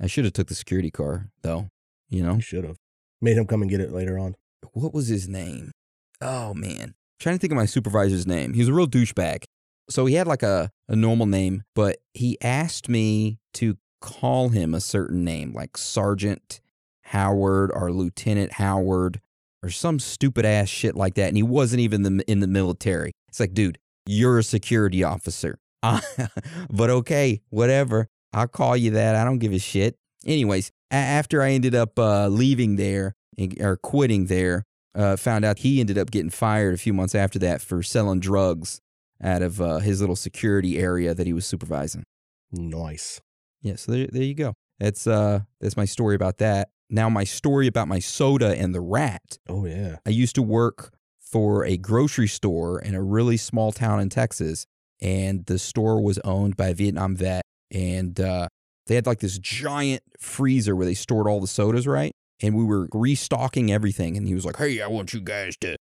[0.00, 1.70] I should have took the security car though.
[2.08, 2.76] You know You should have
[3.20, 4.36] made him come and get it later on.
[4.72, 5.72] what was his name?
[6.20, 8.52] Oh man, trying to think of my supervisor's name.
[8.54, 9.44] He was a real douchebag.
[9.88, 14.74] So he had like a a normal name, but he asked me to call him
[14.74, 16.60] a certain name, like Sergeant
[17.04, 19.20] Howard or Lieutenant Howard
[19.62, 21.28] or some stupid ass shit like that.
[21.28, 23.12] And he wasn't even the, in the military.
[23.28, 25.58] It's like, dude, you're a security officer.
[25.82, 28.08] but okay, whatever.
[28.32, 29.16] I'll call you that.
[29.16, 29.96] I don't give a shit.
[30.24, 33.14] Anyways, after I ended up uh, leaving there
[33.60, 34.64] or quitting there,
[34.94, 38.20] uh, found out he ended up getting fired a few months after that for selling
[38.20, 38.80] drugs
[39.22, 42.04] out of uh, his little security area that he was supervising.
[42.52, 43.20] Nice.
[43.62, 44.54] Yeah, so there, there you go.
[44.78, 46.70] That's uh, that's my story about that.
[46.88, 49.38] Now my story about my soda and the rat.
[49.48, 49.96] Oh yeah.
[50.06, 54.66] I used to work for a grocery store in a really small town in Texas,
[55.00, 58.48] and the store was owned by a Vietnam vet, and uh,
[58.90, 62.10] they had like this giant freezer where they stored all the sodas, right?
[62.42, 65.76] And we were restocking everything, and he was like, "Hey, I want you guys to."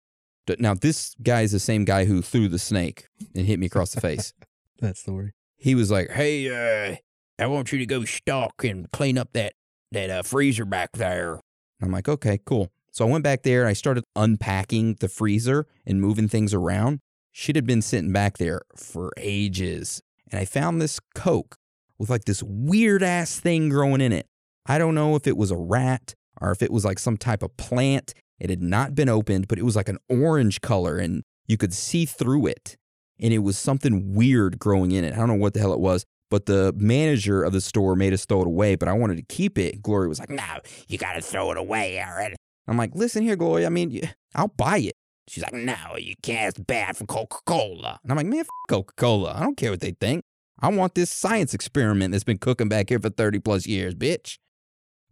[0.47, 3.67] to-" Now this guy is the same guy who threw the snake and hit me
[3.67, 4.33] across the face.
[4.79, 5.31] That story.
[5.55, 6.97] He was like, "Hey, uh,
[7.39, 9.53] I want you to go stock and clean up that
[9.93, 11.39] that uh, freezer back there."
[11.81, 15.65] I'm like, "Okay, cool." So I went back there and I started unpacking the freezer
[15.85, 16.99] and moving things around.
[17.31, 21.55] Shit had been sitting back there for ages, and I found this Coke
[21.99, 24.27] with like this weird ass thing growing in it.
[24.65, 27.43] I don't know if it was a rat or if it was like some type
[27.43, 28.13] of plant.
[28.39, 31.73] It had not been opened, but it was like an orange color and you could
[31.73, 32.77] see through it.
[33.19, 35.13] And it was something weird growing in it.
[35.13, 38.13] I don't know what the hell it was, but the manager of the store made
[38.13, 39.81] us throw it away, but I wanted to keep it.
[39.81, 40.43] Gloria was like, no,
[40.87, 42.35] you got to throw it away, Aaron.
[42.67, 43.65] I'm like, listen here, Gloria.
[43.65, 44.01] I mean,
[44.35, 44.93] I'll buy it.
[45.27, 46.49] She's like, no, you can't.
[46.49, 47.99] It's bad for Coca Cola.
[48.03, 49.33] And I'm like, man, Coca Cola.
[49.35, 50.23] I don't care what they think.
[50.59, 54.37] I want this science experiment that's been cooking back here for 30 plus years, bitch.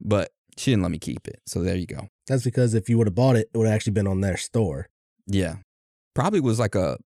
[0.02, 1.42] But she didn't let me keep it.
[1.46, 2.08] So there you go.
[2.28, 4.38] That's because if you would have bought it, it would have actually been on their
[4.38, 4.88] store.
[5.28, 5.58] Yeah.
[6.14, 6.98] Probably was like a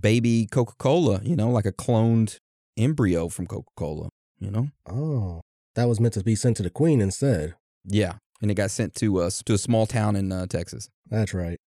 [0.00, 2.38] baby Coca Cola, you know, like a cloned
[2.76, 4.68] embryo from Coca Cola, you know?
[4.88, 5.40] Oh,
[5.74, 7.54] that was meant to be sent to the queen instead.
[7.84, 8.14] Yeah.
[8.40, 10.88] And it got sent to us to a small town in uh, Texas.
[11.10, 11.58] That's right.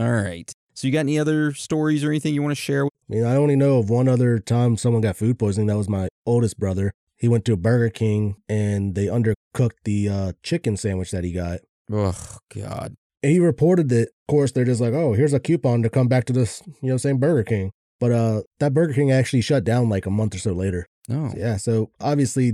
[0.00, 0.50] All right.
[0.76, 2.84] So you got any other stories or anything you want to share?
[2.84, 5.68] I mean, I only know of one other time someone got food poisoning.
[5.68, 6.92] That was my oldest brother.
[7.16, 11.32] He went to a Burger King and they undercooked the uh, chicken sandwich that he
[11.32, 11.60] got.
[11.90, 12.94] Oh God.
[13.22, 16.08] And he reported that, of course, they're just like, oh, here's a coupon to come
[16.08, 17.72] back to this, you know, same Burger King.
[17.98, 20.86] But uh, that Burger King actually shut down like a month or so later.
[21.08, 21.32] No.
[21.34, 22.52] Yeah, so obviously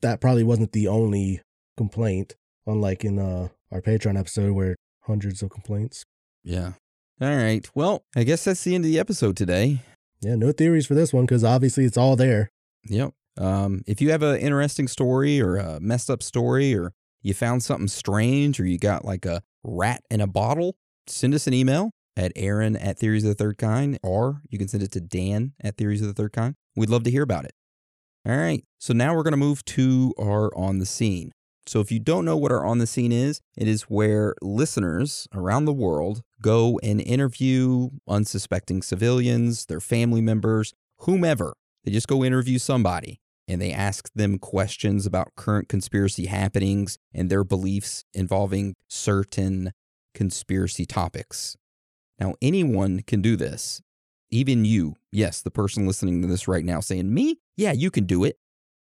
[0.00, 1.40] that probably wasn't the only
[1.76, 2.34] complaint,
[2.66, 6.04] unlike in uh, our Patreon episode where hundreds of complaints.
[6.42, 6.72] Yeah.
[7.20, 7.68] All right.
[7.74, 9.80] Well, I guess that's the end of the episode today.
[10.22, 12.50] Yeah, no theories for this one because obviously it's all there.
[12.84, 13.12] Yep.
[13.38, 16.92] Um, if you have an interesting story or a messed up story or
[17.22, 21.46] you found something strange or you got like a rat in a bottle, send us
[21.46, 24.92] an email at Aaron at Theories of the Third Kind, or you can send it
[24.92, 26.54] to Dan at Theories of the Third Kind.
[26.76, 27.52] We'd love to hear about it.
[28.26, 28.64] All right.
[28.78, 31.32] So now we're going to move to our On the Scene.
[31.66, 35.28] So if you don't know what our On the Scene is, it is where listeners
[35.34, 41.54] around the world go and interview unsuspecting civilians, their family members, whomever.
[41.84, 47.28] They just go interview somebody and they ask them questions about current conspiracy happenings and
[47.28, 49.72] their beliefs involving certain
[50.14, 51.56] conspiracy topics.
[52.18, 53.80] Now, anyone can do this.
[54.30, 57.40] Even you, yes, the person listening to this right now saying, Me?
[57.56, 58.36] Yeah, you can do it.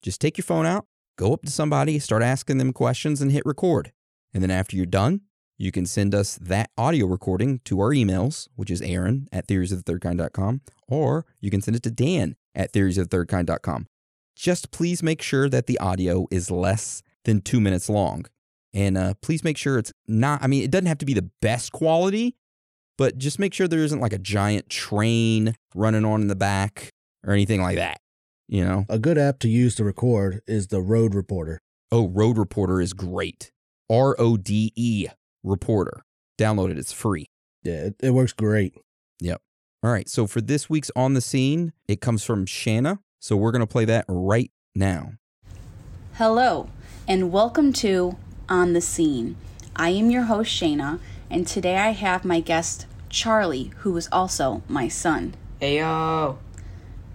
[0.01, 0.87] Just take your phone out,
[1.17, 3.91] go up to somebody, start asking them questions, and hit record.
[4.33, 5.21] And then after you're done,
[5.57, 10.61] you can send us that audio recording to our emails, which is Aaron at theoriesofthethirdkind.com,
[10.87, 13.87] or you can send it to Dan at theoriesofthethirdkind.com.
[14.35, 18.25] Just please make sure that the audio is less than two minutes long.
[18.71, 21.29] And uh, please make sure it's not, I mean, it doesn't have to be the
[21.41, 22.35] best quality,
[22.97, 26.91] but just make sure there isn't like a giant train running on in the back
[27.25, 27.99] or anything like that.
[28.47, 28.85] You know?
[28.87, 31.59] A good app to use to record is the Rode Reporter.
[31.91, 33.51] Oh, Rode Reporter is great.
[33.89, 35.07] R O D E
[35.43, 36.03] Reporter.
[36.39, 37.27] Download it, it's free.
[37.63, 38.73] Yeah, it, it works great.
[39.19, 39.41] Yep.
[39.83, 40.07] All right.
[40.07, 42.99] So for this week's On the Scene, it comes from Shanna.
[43.19, 45.13] So we're going to play that right now.
[46.13, 46.69] Hello,
[47.07, 48.17] and welcome to
[48.47, 49.35] On the Scene.
[49.75, 54.63] I am your host, Shayna, and today I have my guest, Charlie, who is also
[54.67, 55.35] my son.
[55.61, 56.37] Ayo.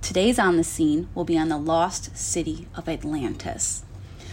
[0.03, 3.85] Today's On the Scene will be on the lost city of Atlantis.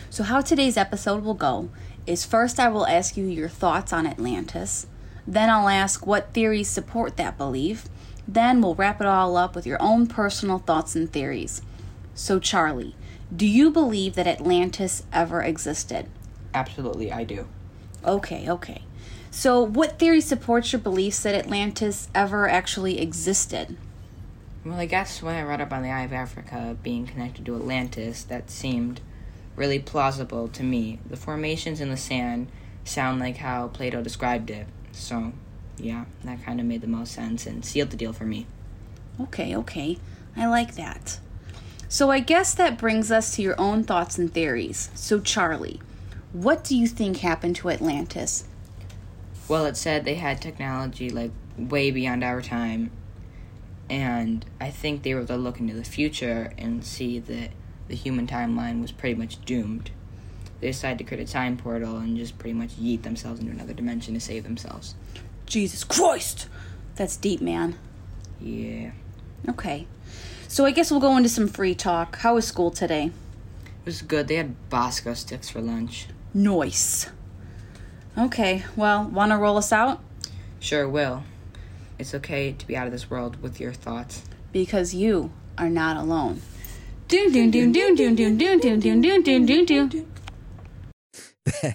[0.10, 1.70] So, how today's episode will go
[2.08, 4.88] is first I will ask you your thoughts on Atlantis,
[5.28, 7.88] then I'll ask what theories support that belief,
[8.28, 11.62] then we'll wrap it all up with your own personal thoughts and theories.
[12.16, 12.96] So, Charlie,
[13.34, 16.08] do you believe that Atlantis ever existed?
[16.52, 17.48] Absolutely, I do.
[18.04, 18.82] Okay, okay.
[19.30, 23.78] So, what theory supports your beliefs that Atlantis ever actually existed?
[24.70, 27.56] Well, I guess when I read up on the Eye of Africa being connected to
[27.56, 29.02] Atlantis, that seemed
[29.56, 31.00] really plausible to me.
[31.10, 32.52] The formations in the sand
[32.84, 34.68] sound like how Plato described it.
[34.92, 35.34] So,
[35.80, 38.46] yeah, that kind of made the most sense and sealed the deal for me.
[39.20, 39.98] Okay, okay.
[40.38, 41.20] I like that.
[41.88, 44.92] So, I guess that brings us to your own thoughts and theories.
[44.94, 45.80] So, Charlie,
[46.32, 48.44] what do you think happened to Atlantis?
[49.48, 52.92] Well, it said they had technology like way beyond our time,
[53.90, 57.52] and I think they were to look into the future and see that
[57.88, 59.92] the human timeline was pretty much doomed.
[60.60, 63.74] They decided to create a time portal and just pretty much yeet themselves into another
[63.74, 64.96] dimension to save themselves.
[65.46, 66.48] Jesus Christ!
[66.96, 67.78] That's deep, man.
[68.40, 68.92] Yeah.
[69.48, 69.88] Okay.
[70.48, 72.18] So, I guess we'll go into some free talk.
[72.18, 73.06] How was school today?
[73.06, 74.28] It was good.
[74.28, 76.08] They had Bosco sticks for lunch.
[76.34, 77.10] Noise.
[78.18, 80.02] Okay, well, want to roll us out?
[80.60, 81.24] Sure will.
[82.00, 84.24] It's okay to be out of this world with your thoughts.
[84.54, 86.42] Because you are not alone.
[87.10, 90.08] Doon doon doon doon doon doon doon doon doon doon doon doon doon.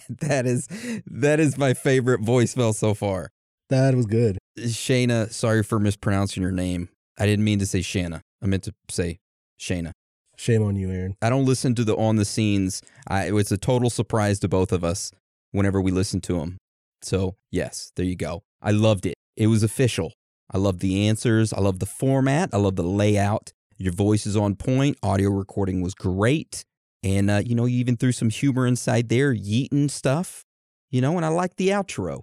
[0.09, 0.67] that is
[1.07, 3.29] that is my favorite voicemail so far.
[3.69, 4.39] That was good.
[4.59, 6.89] Shayna, sorry for mispronouncing your name.
[7.19, 8.23] I didn't mean to say Shanna.
[8.43, 9.19] I meant to say
[9.61, 9.93] Shayna.
[10.37, 11.17] Shame on you, Aaron.
[11.21, 12.81] I don't listen to the on the scenes.
[13.07, 15.13] I, it was a total surprise to both of us
[15.53, 16.59] whenever we listened to them.
[17.03, 18.43] So, yes, there you go.
[18.63, 19.15] I loved it.
[19.37, 20.13] It was official.
[20.51, 21.53] I love the answers.
[21.53, 22.51] I love the format.
[22.53, 23.53] I love the layout.
[23.77, 24.97] Your voice is on point.
[25.03, 26.65] Audio recording was great.
[27.03, 30.45] And, uh, you know, you even threw some humor inside there, yeeting stuff,
[30.91, 32.23] you know, and I like the outro.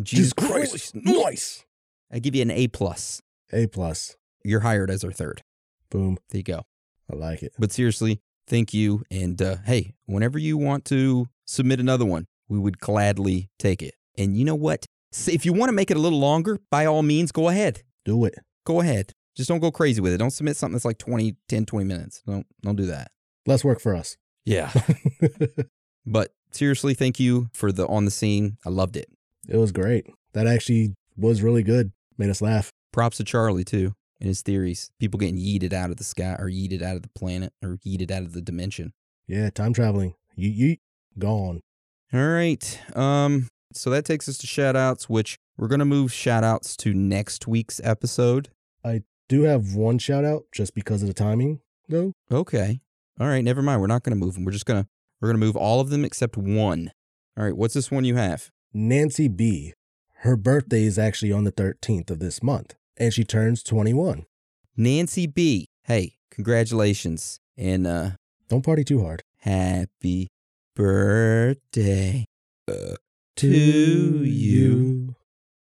[0.00, 0.94] Jesus Christ.
[0.94, 1.64] Nice.
[2.10, 3.20] I give you an A plus.
[3.52, 4.16] A plus.
[4.44, 5.42] You're hired as our third.
[5.90, 6.18] Boom.
[6.30, 6.62] There you go.
[7.12, 7.52] I like it.
[7.58, 9.02] But seriously, thank you.
[9.10, 13.94] And uh, hey, whenever you want to submit another one, we would gladly take it.
[14.16, 14.86] And you know what?
[15.14, 17.82] S- If you want to make it a little longer, by all means, go ahead.
[18.04, 18.34] Do it.
[18.66, 19.12] Go ahead.
[19.36, 20.18] Just don't go crazy with it.
[20.18, 22.22] Don't submit something that's like 20, 10, 20 minutes.
[22.26, 23.10] Don't don't do that.
[23.46, 24.16] Less work for us.
[24.44, 24.72] Yeah.
[26.06, 28.58] but seriously, thank you for the on the scene.
[28.64, 29.08] I loved it.
[29.48, 30.06] It was great.
[30.32, 31.92] That actually was really good.
[32.18, 32.70] Made us laugh.
[32.92, 34.90] Props to Charlie too and his theories.
[35.00, 38.10] People getting yeeted out of the sky or yeeted out of the planet or yeeted
[38.10, 38.92] out of the dimension.
[39.26, 40.14] Yeah, time traveling.
[40.38, 40.78] Yeet yeet.
[41.18, 41.60] Gone.
[42.12, 42.80] All right.
[42.96, 46.92] Um, so that takes us to shout outs, which we're gonna move shout outs to
[46.94, 48.48] next week's episode.
[48.84, 52.12] I do have one shout out just because of the timing, though.
[52.30, 52.80] Okay.
[53.20, 53.80] All right, never mind.
[53.80, 54.44] We're not gonna move them.
[54.44, 54.86] We're just gonna
[55.20, 56.90] we're gonna move all of them except one.
[57.36, 58.50] All right, what's this one you have?
[58.72, 59.72] Nancy B.
[60.18, 64.24] Her birthday is actually on the 13th of this month, and she turns 21.
[64.76, 65.66] Nancy B.
[65.84, 67.40] Hey, congratulations.
[67.56, 68.10] And uh
[68.48, 69.22] Don't party too hard.
[69.38, 70.28] happy
[70.74, 72.24] birthday
[72.68, 72.96] uh,
[73.36, 75.14] to you.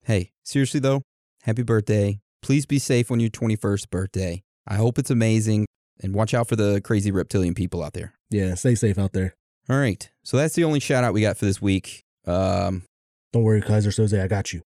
[0.04, 1.02] Hey, seriously though,
[1.42, 2.20] happy birthday.
[2.42, 4.42] Please be safe on your 21st birthday.
[4.66, 5.66] I hope it's amazing
[6.02, 8.14] and watch out for the crazy reptilian people out there.
[8.30, 9.34] Yeah, stay safe out there.
[9.68, 10.08] All right.
[10.24, 12.04] So that's the only shout out we got for this week.
[12.26, 12.84] Um,
[13.32, 14.62] Don't worry, Keyser Soze, I got you.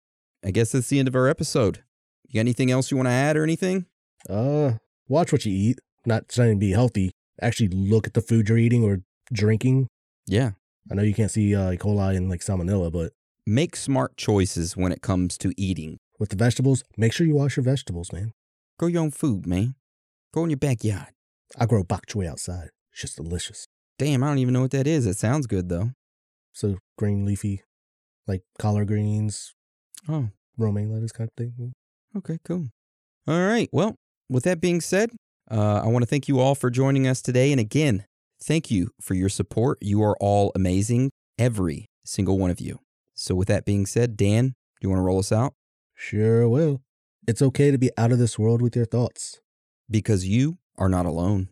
[0.44, 1.82] I guess that's the end of our episode.
[2.28, 3.86] You got anything else you want to add or anything?
[4.28, 4.72] Uh,
[5.08, 5.78] watch what you eat.
[6.04, 7.12] Not trying to be healthy.
[7.40, 9.00] Actually, look at the food you're eating or
[9.32, 9.88] drinking.
[10.26, 10.52] Yeah.
[10.90, 11.76] I know you can't see uh, E.
[11.76, 13.12] coli and like salmonella, but
[13.46, 15.98] Make smart choices when it comes to eating.
[16.20, 18.32] with the vegetables, make sure you wash your vegetables, man.
[18.78, 19.74] Grow your own food, man.
[20.32, 21.08] Go in your backyard.
[21.58, 22.68] I grow bok choy outside.
[22.92, 23.66] It's just delicious.
[23.98, 25.06] Damn, I don't even know what that is.
[25.06, 25.90] It sounds good though.
[26.52, 27.62] So green leafy,
[28.28, 29.54] like collard greens,
[30.08, 31.72] Oh, romaine lettuce kind of thing.
[32.16, 32.68] okay, cool.
[33.26, 33.68] All right.
[33.72, 33.96] Well,
[34.28, 35.10] with that being said,
[35.50, 37.50] uh, I want to thank you all for joining us today.
[37.52, 38.04] And again,
[38.42, 39.78] thank you for your support.
[39.80, 42.80] You are all amazing, every single one of you.
[43.14, 45.54] So, with that being said, Dan, do you want to roll us out?
[45.94, 46.82] Sure will.
[47.26, 49.40] It's okay to be out of this world with your thoughts.
[49.90, 51.48] Because you are not alone.